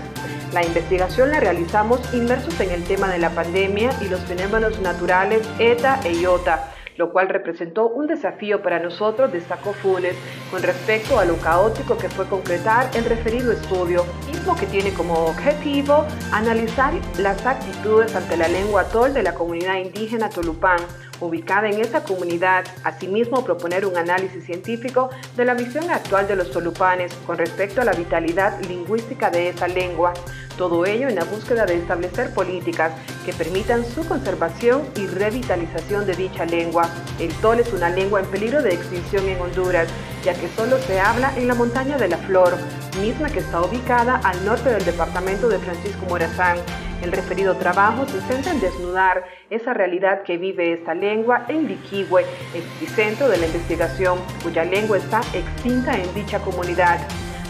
La 0.52 0.64
investigación 0.64 1.30
la 1.30 1.40
realizamos 1.40 2.00
inmersos 2.12 2.58
en 2.60 2.70
el 2.70 2.84
tema 2.84 3.08
de 3.08 3.18
la 3.18 3.30
pandemia 3.30 3.90
y 4.02 4.08
los 4.08 4.20
fenómenos 4.20 4.80
naturales 4.80 5.48
ETA 5.58 6.00
e 6.04 6.12
IOTA, 6.12 6.72
lo 7.02 7.10
cual 7.10 7.28
representó 7.28 7.88
un 7.88 8.06
desafío 8.06 8.62
para 8.62 8.78
nosotros, 8.78 9.32
destacó 9.32 9.72
Funes, 9.72 10.14
con 10.52 10.62
respecto 10.62 11.18
a 11.18 11.24
lo 11.24 11.36
caótico 11.38 11.98
que 11.98 12.08
fue 12.08 12.28
concretar 12.28 12.88
el 12.94 13.04
referido 13.06 13.50
estudio, 13.50 14.04
mismo 14.28 14.54
que 14.54 14.66
tiene 14.66 14.94
como 14.94 15.14
objetivo 15.14 16.06
analizar 16.30 16.94
las 17.18 17.44
actitudes 17.44 18.14
ante 18.14 18.36
la 18.36 18.46
lengua 18.46 18.84
tol 18.84 19.12
de 19.12 19.24
la 19.24 19.34
comunidad 19.34 19.78
indígena 19.78 20.30
tolupán, 20.30 20.78
ubicada 21.20 21.68
en 21.68 21.80
esa 21.80 22.04
comunidad, 22.04 22.64
asimismo 22.84 23.44
proponer 23.44 23.84
un 23.84 23.96
análisis 23.96 24.44
científico 24.44 25.10
de 25.36 25.44
la 25.44 25.54
visión 25.54 25.90
actual 25.90 26.28
de 26.28 26.36
los 26.36 26.52
tolupanes 26.52 27.12
con 27.26 27.36
respecto 27.36 27.80
a 27.80 27.84
la 27.84 27.94
vitalidad 27.94 28.60
lingüística 28.68 29.28
de 29.28 29.48
esa 29.48 29.66
lengua, 29.66 30.12
todo 30.56 30.86
ello 30.86 31.08
en 31.08 31.14
la 31.14 31.24
búsqueda 31.24 31.66
de 31.66 31.76
establecer 31.76 32.32
políticas 32.34 32.92
que 33.24 33.32
permitan 33.32 33.84
su 33.84 34.06
conservación 34.06 34.82
y 34.96 35.06
revitalización 35.06 36.06
de 36.06 36.14
dicha 36.14 36.44
lengua. 36.44 36.88
El 37.18 37.32
tol 37.36 37.60
es 37.60 37.72
una 37.72 37.90
lengua 37.90 38.20
en 38.20 38.26
peligro 38.26 38.62
de 38.62 38.74
extinción 38.74 39.28
en 39.28 39.40
Honduras, 39.40 39.88
ya 40.24 40.34
que 40.34 40.48
solo 40.48 40.78
se 40.78 41.00
habla 41.00 41.32
en 41.36 41.48
la 41.48 41.54
montaña 41.54 41.96
de 41.96 42.08
la 42.08 42.18
Flor, 42.18 42.54
misma 43.00 43.28
que 43.30 43.40
está 43.40 43.60
ubicada 43.62 44.20
al 44.24 44.44
norte 44.44 44.70
del 44.70 44.84
departamento 44.84 45.48
de 45.48 45.58
Francisco 45.58 46.06
Morazán. 46.08 46.58
El 47.02 47.10
referido 47.10 47.56
trabajo 47.56 48.06
se 48.06 48.20
centra 48.20 48.52
en 48.52 48.60
desnudar 48.60 49.24
esa 49.50 49.74
realidad 49.74 50.22
que 50.22 50.38
vive 50.38 50.72
esta 50.72 50.94
lengua 50.94 51.46
en 51.48 51.66
Liquihue, 51.66 52.24
epicentro 52.54 53.28
de 53.28 53.38
la 53.38 53.46
investigación, 53.46 54.18
cuya 54.42 54.64
lengua 54.64 54.98
está 54.98 55.20
extinta 55.34 55.96
en 55.98 56.14
dicha 56.14 56.38
comunidad. 56.38 57.00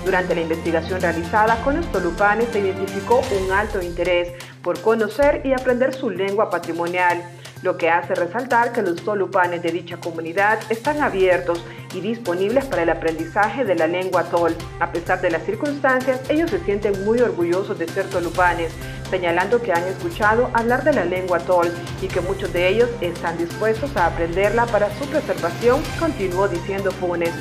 Durante 0.05 0.35
la 0.35 0.41
investigación 0.41 1.01
realizada 1.01 1.63
con 1.63 1.77
los 1.77 1.91
tolupanes 1.93 2.49
se 2.53 2.59
identificó 2.59 3.23
un 3.41 3.53
alto 3.53 3.81
interés 3.81 4.33
por 4.61 4.81
conocer 4.81 5.43
y 5.45 5.53
aprender 5.53 5.95
su 5.95 6.11
lengua 6.11 6.51
patrimonial, 6.51 7.23
lo 7.63 7.77
que 7.77 7.89
hace 7.89 8.17
resaltar 8.17 8.73
que 8.73 8.83
los 8.83 8.97
tolupanes 8.97 9.63
de 9.63 9.71
dicha 9.71 9.99
comunidad 9.99 10.59
están 10.71 11.01
abiertos 11.01 11.65
y 11.95 12.01
disponibles 12.01 12.65
para 12.65 12.83
el 12.83 12.91
aprendizaje 12.91 13.65
de 13.65 13.77
la 13.77 13.87
lengua 13.87 14.25
tol. 14.25 14.57
A 14.81 14.91
pesar 14.91 15.21
de 15.21 15.31
las 15.31 15.45
circunstancias, 15.45 16.21
ellos 16.29 16.51
se 16.51 16.59
sienten 16.65 17.05
muy 17.05 17.21
orgullosos 17.21 17.79
de 17.79 17.87
ser 17.87 18.07
tolupanes, 18.07 18.73
señalando 19.09 19.63
que 19.63 19.73
han 19.73 19.85
escuchado 19.85 20.51
hablar 20.53 20.83
de 20.83 20.95
la 20.95 21.05
lengua 21.05 21.39
tol 21.39 21.71
y 22.01 22.09
que 22.09 22.21
muchos 22.21 22.53
de 22.53 22.69
ellos 22.69 22.91
están 23.01 23.39
dispuestos 23.39 23.97
a 23.97 24.07
aprenderla 24.07 24.67
para 24.67 24.93
su 24.99 25.07
preservación, 25.07 25.81
continuó 26.01 26.49
diciendo 26.49 26.91
Funes. 26.91 27.33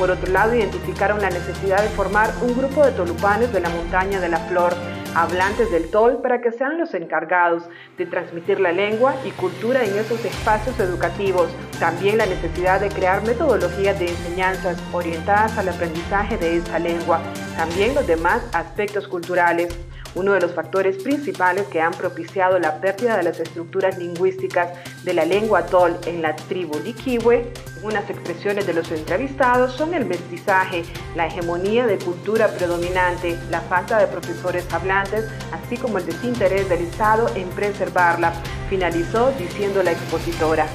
Por 0.00 0.10
otro 0.10 0.32
lado, 0.32 0.54
identificaron 0.54 1.20
la 1.20 1.28
necesidad 1.28 1.82
de 1.82 1.90
formar 1.90 2.30
un 2.40 2.56
grupo 2.56 2.82
de 2.82 2.92
tolupanes 2.92 3.52
de 3.52 3.60
la 3.60 3.68
montaña 3.68 4.18
de 4.18 4.30
la 4.30 4.38
flor, 4.38 4.72
hablantes 5.14 5.70
del 5.70 5.90
tol, 5.90 6.22
para 6.22 6.40
que 6.40 6.52
sean 6.52 6.78
los 6.78 6.94
encargados 6.94 7.64
de 7.98 8.06
transmitir 8.06 8.60
la 8.60 8.72
lengua 8.72 9.14
y 9.26 9.30
cultura 9.32 9.84
en 9.84 9.94
esos 9.98 10.24
espacios 10.24 10.80
educativos. 10.80 11.50
También 11.78 12.16
la 12.16 12.24
necesidad 12.24 12.80
de 12.80 12.88
crear 12.88 13.22
metodologías 13.24 13.98
de 13.98 14.08
enseñanzas 14.08 14.78
orientadas 14.90 15.58
al 15.58 15.68
aprendizaje 15.68 16.38
de 16.38 16.56
esta 16.56 16.78
lengua. 16.78 17.20
También 17.58 17.94
los 17.94 18.06
demás 18.06 18.40
aspectos 18.54 19.06
culturales. 19.06 19.68
Uno 20.14 20.32
de 20.32 20.40
los 20.40 20.52
factores 20.52 21.02
principales 21.02 21.66
que 21.68 21.80
han 21.80 21.92
propiciado 21.92 22.58
la 22.58 22.80
pérdida 22.80 23.16
de 23.16 23.22
las 23.22 23.40
estructuras 23.40 23.98
lingüísticas 23.98 24.70
de 25.04 25.14
la 25.14 25.24
lengua 25.24 25.66
tol 25.66 25.96
en 26.06 26.22
la 26.22 26.34
tribu 26.36 26.78
Liquiwe, 26.80 27.52
unas 27.82 28.10
expresiones 28.10 28.66
de 28.66 28.74
los 28.74 28.90
entrevistados 28.92 29.72
son 29.72 29.94
el 29.94 30.04
mestizaje, 30.04 30.82
la 31.16 31.26
hegemonía 31.26 31.86
de 31.86 31.98
cultura 31.98 32.48
predominante, 32.48 33.38
la 33.50 33.60
falta 33.62 33.98
de 33.98 34.06
profesores 34.06 34.70
hablantes, 34.72 35.24
así 35.52 35.76
como 35.76 35.98
el 35.98 36.06
desinterés 36.06 36.68
del 36.68 36.82
Estado 36.82 37.30
en 37.34 37.48
preservarla, 37.50 38.32
finalizó 38.68 39.32
diciendo 39.38 39.82
la 39.82 39.92
expositora. 39.92 40.66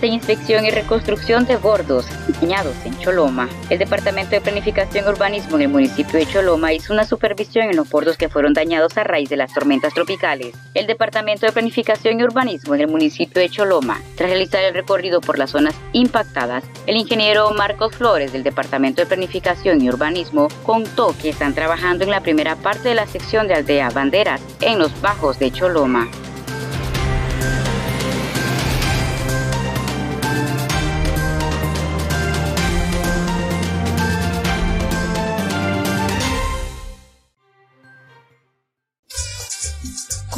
De 0.00 0.14
inspección 0.14 0.64
y 0.64 0.70
reconstrucción 0.70 1.44
de 1.46 1.56
bordos 1.56 2.06
dañados 2.40 2.74
en 2.84 2.98
Choloma. 2.98 3.48
El 3.68 3.78
Departamento 3.78 4.30
de 4.30 4.40
Planificación 4.40 5.04
y 5.04 5.08
Urbanismo 5.08 5.56
en 5.56 5.62
el 5.62 5.68
municipio 5.68 6.18
de 6.18 6.26
Choloma 6.26 6.72
hizo 6.72 6.92
una 6.92 7.04
supervisión 7.04 7.68
en 7.68 7.76
los 7.76 7.88
bordos 7.88 8.16
que 8.16 8.28
fueron 8.28 8.54
dañados 8.54 8.96
a 8.96 9.04
raíz 9.04 9.28
de 9.28 9.36
las 9.36 9.52
tormentas 9.52 9.92
tropicales. 9.92 10.54
El 10.74 10.86
Departamento 10.86 11.46
de 11.46 11.52
Planificación 11.52 12.18
y 12.18 12.24
Urbanismo 12.24 12.74
en 12.74 12.82
el 12.82 12.88
municipio 12.88 13.42
de 13.42 13.50
Choloma, 13.50 14.00
tras 14.16 14.30
realizar 14.30 14.62
el 14.64 14.74
recorrido 14.74 15.20
por 15.20 15.38
las 15.38 15.50
zonas 15.50 15.74
impactadas, 15.92 16.64
el 16.86 16.96
ingeniero 16.96 17.50
Marcos 17.50 17.94
Flores 17.94 18.32
del 18.32 18.42
Departamento 18.42 19.02
de 19.02 19.06
Planificación 19.06 19.82
y 19.82 19.88
Urbanismo 19.88 20.48
contó 20.64 21.14
que 21.20 21.30
están 21.30 21.54
trabajando 21.54 22.04
en 22.04 22.10
la 22.10 22.20
primera 22.20 22.56
parte 22.56 22.88
de 22.88 22.94
la 22.94 23.06
sección 23.06 23.48
de 23.48 23.54
Aldea 23.54 23.90
Banderas 23.90 24.40
en 24.60 24.78
los 24.78 24.98
bajos 25.00 25.38
de 25.38 25.50
Choloma. 25.50 26.08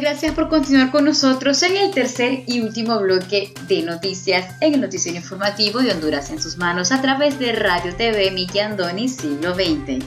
Gracias 0.00 0.32
por 0.32 0.48
continuar 0.48 0.92
con 0.92 1.04
nosotros 1.04 1.60
en 1.64 1.76
el 1.76 1.90
tercer 1.90 2.44
y 2.46 2.60
último 2.60 3.00
bloque 3.00 3.52
de 3.66 3.82
noticias 3.82 4.54
en 4.60 4.74
el 4.74 4.80
noticiero 4.80 5.18
informativo 5.18 5.80
de 5.80 5.90
Honduras 5.90 6.30
en 6.30 6.40
sus 6.40 6.56
manos 6.56 6.92
a 6.92 7.02
través 7.02 7.38
de 7.40 7.52
Radio 7.52 7.94
TV 7.96 8.30
Miki 8.30 8.60
Andoni 8.60 9.08
Siglo 9.08 9.54
XX. 9.54 10.04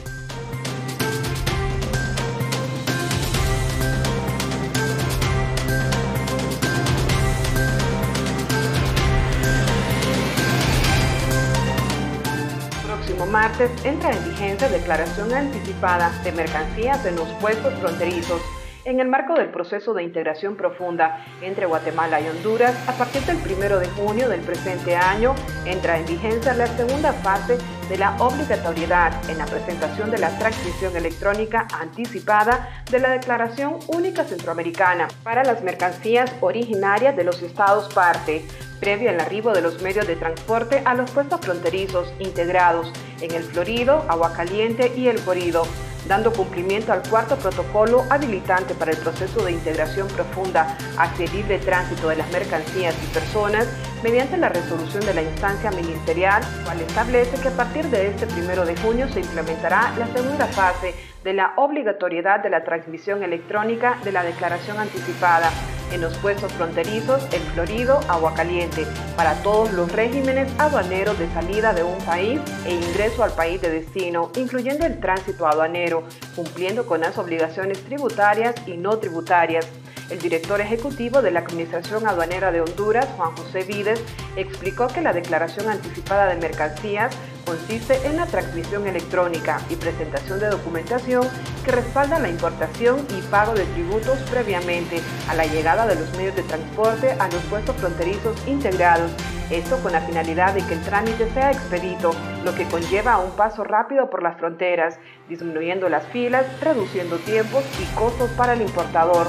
Martes 13.32 13.70
entra 13.82 14.12
en 14.12 14.28
vigencia 14.28 14.68
declaración 14.68 15.32
anticipada 15.32 16.12
de 16.22 16.32
mercancías 16.32 17.04
en 17.06 17.16
los 17.16 17.26
puestos 17.40 17.72
fronterizos 17.80 18.42
en 18.84 19.00
el 19.00 19.08
marco 19.08 19.34
del 19.34 19.50
proceso 19.50 19.94
de 19.94 20.02
integración 20.02 20.56
profunda 20.56 21.24
entre 21.40 21.66
Guatemala 21.66 22.20
y 22.20 22.28
Honduras, 22.28 22.74
a 22.88 22.92
partir 22.92 23.22
del 23.22 23.36
1 23.36 23.78
de 23.78 23.88
junio 23.88 24.28
del 24.28 24.40
presente 24.40 24.96
año, 24.96 25.34
entra 25.64 25.98
en 25.98 26.06
vigencia 26.06 26.54
la 26.54 26.66
segunda 26.66 27.12
fase 27.12 27.58
de 27.88 27.98
la 27.98 28.16
obligatoriedad 28.18 29.12
en 29.30 29.38
la 29.38 29.46
presentación 29.46 30.10
de 30.10 30.18
la 30.18 30.36
transmisión 30.38 30.96
electrónica 30.96 31.66
anticipada 31.80 32.82
de 32.90 32.98
la 32.98 33.10
Declaración 33.10 33.78
Única 33.88 34.24
Centroamericana 34.24 35.08
para 35.22 35.44
las 35.44 35.62
mercancías 35.62 36.34
originarias 36.40 37.16
de 37.16 37.24
los 37.24 37.42
estados 37.42 37.92
parte, 37.92 38.42
previo 38.80 39.10
al 39.10 39.20
arribo 39.20 39.52
de 39.52 39.62
los 39.62 39.80
medios 39.80 40.06
de 40.06 40.16
transporte 40.16 40.82
a 40.84 40.94
los 40.94 41.10
puestos 41.10 41.40
fronterizos 41.40 42.12
integrados 42.18 42.92
en 43.22 43.32
el 43.32 43.44
Florido, 43.44 44.04
Agua 44.08 44.32
Caliente 44.34 44.92
y 44.96 45.08
el 45.08 45.20
Corrido 45.22 45.64
dando 46.06 46.32
cumplimiento 46.32 46.92
al 46.92 47.02
cuarto 47.08 47.36
protocolo 47.36 48.04
habilitante 48.10 48.74
para 48.74 48.90
el 48.90 48.98
proceso 48.98 49.44
de 49.44 49.52
integración 49.52 50.08
profunda 50.08 50.76
hacia 50.98 51.26
el 51.26 51.32
libre 51.32 51.58
tránsito 51.58 52.08
de 52.08 52.16
las 52.16 52.30
mercancías 52.32 52.94
y 53.02 53.14
personas 53.14 53.68
mediante 54.02 54.36
la 54.36 54.48
resolución 54.48 55.04
de 55.06 55.14
la 55.14 55.22
instancia 55.22 55.70
ministerial, 55.70 56.42
cual 56.64 56.80
establece 56.80 57.40
que 57.40 57.48
a 57.48 57.56
partir 57.56 57.86
de 57.86 58.08
este 58.08 58.26
primero 58.26 58.66
de 58.66 58.76
junio 58.76 59.08
se 59.08 59.20
implementará 59.20 59.94
la 59.96 60.08
segunda 60.08 60.46
fase 60.46 60.94
de 61.22 61.32
la 61.34 61.52
obligatoriedad 61.56 62.40
de 62.40 62.50
la 62.50 62.64
transmisión 62.64 63.22
electrónica 63.22 63.98
de 64.02 64.12
la 64.12 64.24
declaración 64.24 64.78
anticipada 64.78 65.50
en 65.92 66.00
los 66.00 66.16
puestos 66.18 66.52
fronterizos 66.54 67.22
El 67.32 67.40
Florido, 67.52 68.00
Agua 68.08 68.34
Caliente, 68.34 68.86
para 69.16 69.34
todos 69.42 69.72
los 69.72 69.92
regímenes 69.92 70.50
aduaneros 70.58 71.18
de 71.18 71.28
salida 71.32 71.72
de 71.72 71.84
un 71.84 71.98
país 71.98 72.40
e 72.64 72.74
ingreso 72.74 73.22
al 73.22 73.32
país 73.32 73.60
de 73.60 73.70
destino, 73.70 74.30
incluyendo 74.36 74.86
el 74.86 74.98
tránsito 75.00 75.46
aduanero, 75.46 76.04
cumpliendo 76.34 76.86
con 76.86 77.00
las 77.00 77.18
obligaciones 77.18 77.84
tributarias 77.84 78.54
y 78.66 78.76
no 78.76 78.98
tributarias. 78.98 79.66
El 80.10 80.18
director 80.18 80.60
ejecutivo 80.60 81.22
de 81.22 81.30
la 81.30 81.40
Administración 81.40 82.06
Aduanera 82.06 82.52
de 82.52 82.60
Honduras, 82.60 83.08
Juan 83.16 83.34
José 83.34 83.62
Vides, 83.64 84.02
explicó 84.36 84.88
que 84.88 85.00
la 85.00 85.12
declaración 85.12 85.70
anticipada 85.70 86.26
de 86.26 86.36
mercancías 86.36 87.16
consiste 87.44 88.06
en 88.06 88.16
la 88.16 88.26
transmisión 88.26 88.86
electrónica 88.86 89.60
y 89.68 89.76
presentación 89.76 90.40
de 90.40 90.48
documentación 90.48 91.28
que 91.64 91.72
respalda 91.72 92.18
la 92.18 92.28
importación 92.28 93.06
y 93.16 93.22
pago 93.22 93.54
de 93.54 93.64
tributos 93.64 94.18
previamente 94.30 95.00
a 95.28 95.34
la 95.34 95.46
llegada 95.46 95.86
de 95.86 95.96
los 95.96 96.10
medios 96.16 96.36
de 96.36 96.42
transporte 96.42 97.12
a 97.12 97.28
los 97.28 97.42
puestos 97.44 97.76
fronterizos 97.76 98.36
integrados 98.46 99.10
esto 99.52 99.78
con 99.82 99.92
la 99.92 100.00
finalidad 100.00 100.54
de 100.54 100.64
que 100.66 100.72
el 100.72 100.80
trámite 100.80 101.30
sea 101.34 101.50
expedito, 101.50 102.12
lo 102.42 102.54
que 102.54 102.64
conlleva 102.68 103.12
a 103.12 103.18
un 103.18 103.32
paso 103.32 103.64
rápido 103.64 104.08
por 104.08 104.22
las 104.22 104.38
fronteras, 104.38 104.98
disminuyendo 105.28 105.90
las 105.90 106.06
filas, 106.06 106.46
reduciendo 106.62 107.18
tiempos 107.18 107.62
y 107.78 107.84
costos 107.94 108.30
para 108.30 108.54
el 108.54 108.62
importador. 108.62 109.26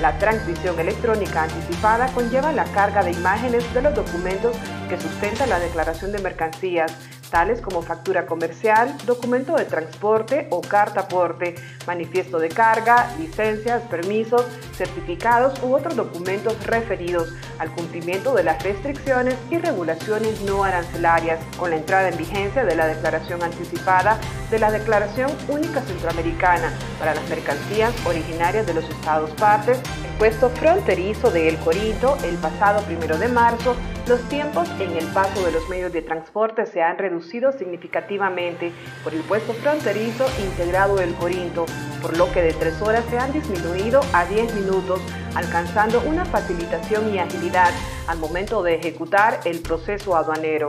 La 0.00 0.18
transmisión 0.18 0.78
electrónica 0.80 1.42
anticipada 1.42 2.06
conlleva 2.14 2.52
la 2.52 2.64
carga 2.72 3.02
de 3.02 3.12
imágenes 3.12 3.72
de 3.74 3.82
los 3.82 3.94
documentos 3.94 4.56
que 4.88 4.98
sustentan 4.98 5.50
la 5.50 5.58
declaración 5.58 6.10
de 6.10 6.20
mercancías, 6.20 6.96
tales 7.30 7.60
como 7.60 7.82
factura 7.82 8.26
comercial, 8.26 8.96
documento 9.06 9.56
de 9.56 9.64
transporte 9.64 10.46
o 10.50 10.60
carta 10.60 11.00
aporte, 11.00 11.54
manifiesto 11.86 12.38
de 12.38 12.48
carga, 12.48 13.10
licencias, 13.18 13.82
permisos, 13.82 14.44
certificados 14.74 15.62
u 15.62 15.74
otros 15.74 15.96
documentos 15.96 16.56
referidos 16.66 17.32
al 17.58 17.70
cumplimiento 17.70 18.34
de 18.34 18.44
las 18.44 18.62
restricciones 18.62 19.36
y 19.50 19.58
regulaciones 19.58 20.40
no 20.42 20.64
arancelarias, 20.64 21.40
con 21.58 21.70
la 21.70 21.76
entrada 21.76 22.08
en 22.08 22.16
vigencia 22.16 22.64
de 22.64 22.74
la 22.74 22.86
declaración 22.86 23.42
anticipada 23.42 24.18
de 24.50 24.58
la 24.58 24.70
Declaración 24.70 25.30
Única 25.48 25.80
Centroamericana 25.82 26.72
para 26.98 27.14
las 27.14 27.28
mercancías 27.28 27.92
originarias 28.06 28.66
de 28.66 28.74
los 28.74 28.88
estados 28.88 29.30
partes, 29.32 29.78
el 29.78 30.18
puesto 30.18 30.50
fronterizo 30.50 31.30
de 31.30 31.48
El 31.48 31.56
Corito 31.58 32.16
el 32.24 32.36
pasado 32.36 32.82
primero 32.82 33.18
de 33.18 33.28
marzo, 33.28 33.74
los 34.06 34.20
tiempos 34.28 34.68
en 34.78 34.92
el 34.92 35.06
paso 35.08 35.44
de 35.44 35.52
los 35.52 35.68
medios 35.68 35.92
de 35.92 36.02
transporte 36.02 36.66
se 36.66 36.82
han 36.82 36.96
reducido 36.96 37.15
significativamente 37.52 38.72
por 39.04 39.14
el 39.14 39.20
puesto 39.22 39.52
fronterizo 39.54 40.26
integrado 40.44 41.00
El 41.00 41.14
Corinto, 41.14 41.66
por 42.02 42.16
lo 42.16 42.30
que 42.32 42.42
de 42.42 42.52
tres 42.52 42.80
horas 42.82 43.04
se 43.10 43.18
han 43.18 43.32
disminuido 43.32 44.00
a 44.12 44.24
10 44.24 44.54
minutos, 44.54 45.00
alcanzando 45.34 46.00
una 46.02 46.24
facilitación 46.24 47.14
y 47.14 47.18
agilidad 47.18 47.72
al 48.06 48.18
momento 48.18 48.62
de 48.62 48.76
ejecutar 48.76 49.40
el 49.44 49.60
proceso 49.60 50.16
aduanero. 50.16 50.68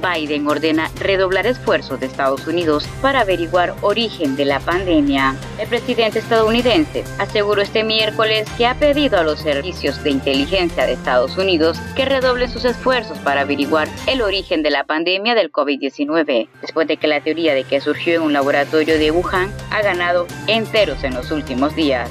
Biden 0.00 0.46
ordena 0.46 0.90
redoblar 0.98 1.46
esfuerzos 1.46 2.00
de 2.00 2.06
Estados 2.06 2.46
Unidos 2.46 2.86
para 3.02 3.20
averiguar 3.20 3.74
origen 3.82 4.36
de 4.36 4.44
la 4.44 4.60
pandemia. 4.60 5.36
El 5.58 5.68
presidente 5.68 6.18
estadounidense 6.18 7.04
aseguró 7.18 7.62
este 7.62 7.84
miércoles 7.84 8.48
que 8.56 8.66
ha 8.66 8.74
pedido 8.74 9.18
a 9.18 9.22
los 9.22 9.40
servicios 9.40 10.02
de 10.02 10.10
inteligencia 10.10 10.86
de 10.86 10.92
Estados 10.92 11.36
Unidos 11.36 11.78
que 11.96 12.04
redoblen 12.04 12.50
sus 12.50 12.64
esfuerzos 12.64 13.18
para 13.18 13.42
averiguar 13.42 13.88
el 14.06 14.22
origen 14.22 14.62
de 14.62 14.70
la 14.70 14.84
pandemia 14.84 15.34
del 15.34 15.52
COVID-19, 15.52 16.48
después 16.60 16.88
de 16.88 16.96
que 16.96 17.08
la 17.08 17.20
teoría 17.20 17.54
de 17.54 17.64
que 17.64 17.80
surgió 17.80 18.16
en 18.16 18.22
un 18.22 18.32
laboratorio 18.32 18.98
de 18.98 19.10
Wuhan 19.10 19.52
ha 19.70 19.82
ganado 19.82 20.26
enteros 20.46 21.04
en 21.04 21.14
los 21.14 21.30
últimos 21.30 21.74
días. 21.74 22.10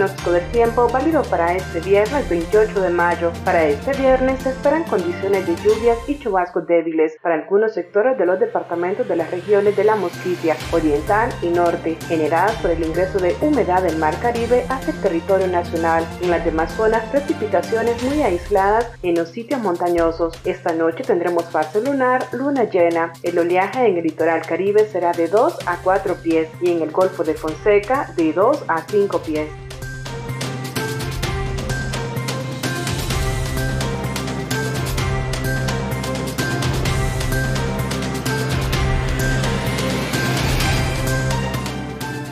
Pronóstico 0.00 0.32
del 0.32 0.50
tiempo 0.50 0.88
válido 0.88 1.22
para 1.24 1.54
este 1.54 1.78
viernes 1.80 2.26
28 2.30 2.80
de 2.80 2.88
mayo. 2.88 3.32
Para 3.44 3.66
este 3.66 3.92
viernes 3.92 4.42
se 4.42 4.48
esperan 4.48 4.84
condiciones 4.84 5.46
de 5.46 5.54
lluvias 5.56 5.98
y 6.08 6.18
chubascos 6.18 6.66
débiles 6.66 7.18
para 7.22 7.34
algunos 7.34 7.74
sectores 7.74 8.16
de 8.16 8.24
los 8.24 8.40
departamentos 8.40 9.06
de 9.06 9.16
las 9.16 9.30
regiones 9.30 9.76
de 9.76 9.84
la 9.84 9.96
Mosquitia, 9.96 10.56
Oriental 10.72 11.30
y 11.42 11.48
Norte, 11.48 11.98
generadas 12.08 12.54
por 12.62 12.70
el 12.70 12.82
ingreso 12.82 13.18
de 13.18 13.36
humedad 13.42 13.82
del 13.82 13.98
Mar 13.98 14.14
Caribe 14.22 14.64
hacia 14.70 14.94
el 14.94 15.00
territorio 15.02 15.48
nacional. 15.48 16.06
En 16.22 16.30
las 16.30 16.46
demás 16.46 16.72
zonas, 16.72 17.04
precipitaciones 17.10 18.02
muy 18.02 18.22
aisladas 18.22 18.90
en 19.02 19.16
los 19.16 19.28
sitios 19.28 19.60
montañosos. 19.60 20.32
Esta 20.46 20.72
noche 20.72 21.04
tendremos 21.04 21.44
fase 21.44 21.82
lunar, 21.82 22.26
luna 22.32 22.64
llena. 22.64 23.12
El 23.22 23.38
oleaje 23.38 23.86
en 23.86 23.98
el 23.98 24.04
litoral 24.04 24.40
caribe 24.46 24.86
será 24.86 25.12
de 25.12 25.28
2 25.28 25.58
a 25.66 25.76
4 25.76 26.14
pies 26.22 26.48
y 26.62 26.70
en 26.70 26.80
el 26.80 26.90
Golfo 26.90 27.22
de 27.22 27.34
Fonseca 27.34 28.10
de 28.16 28.32
2 28.32 28.64
a 28.66 28.82
5 28.88 29.18
pies. 29.18 29.69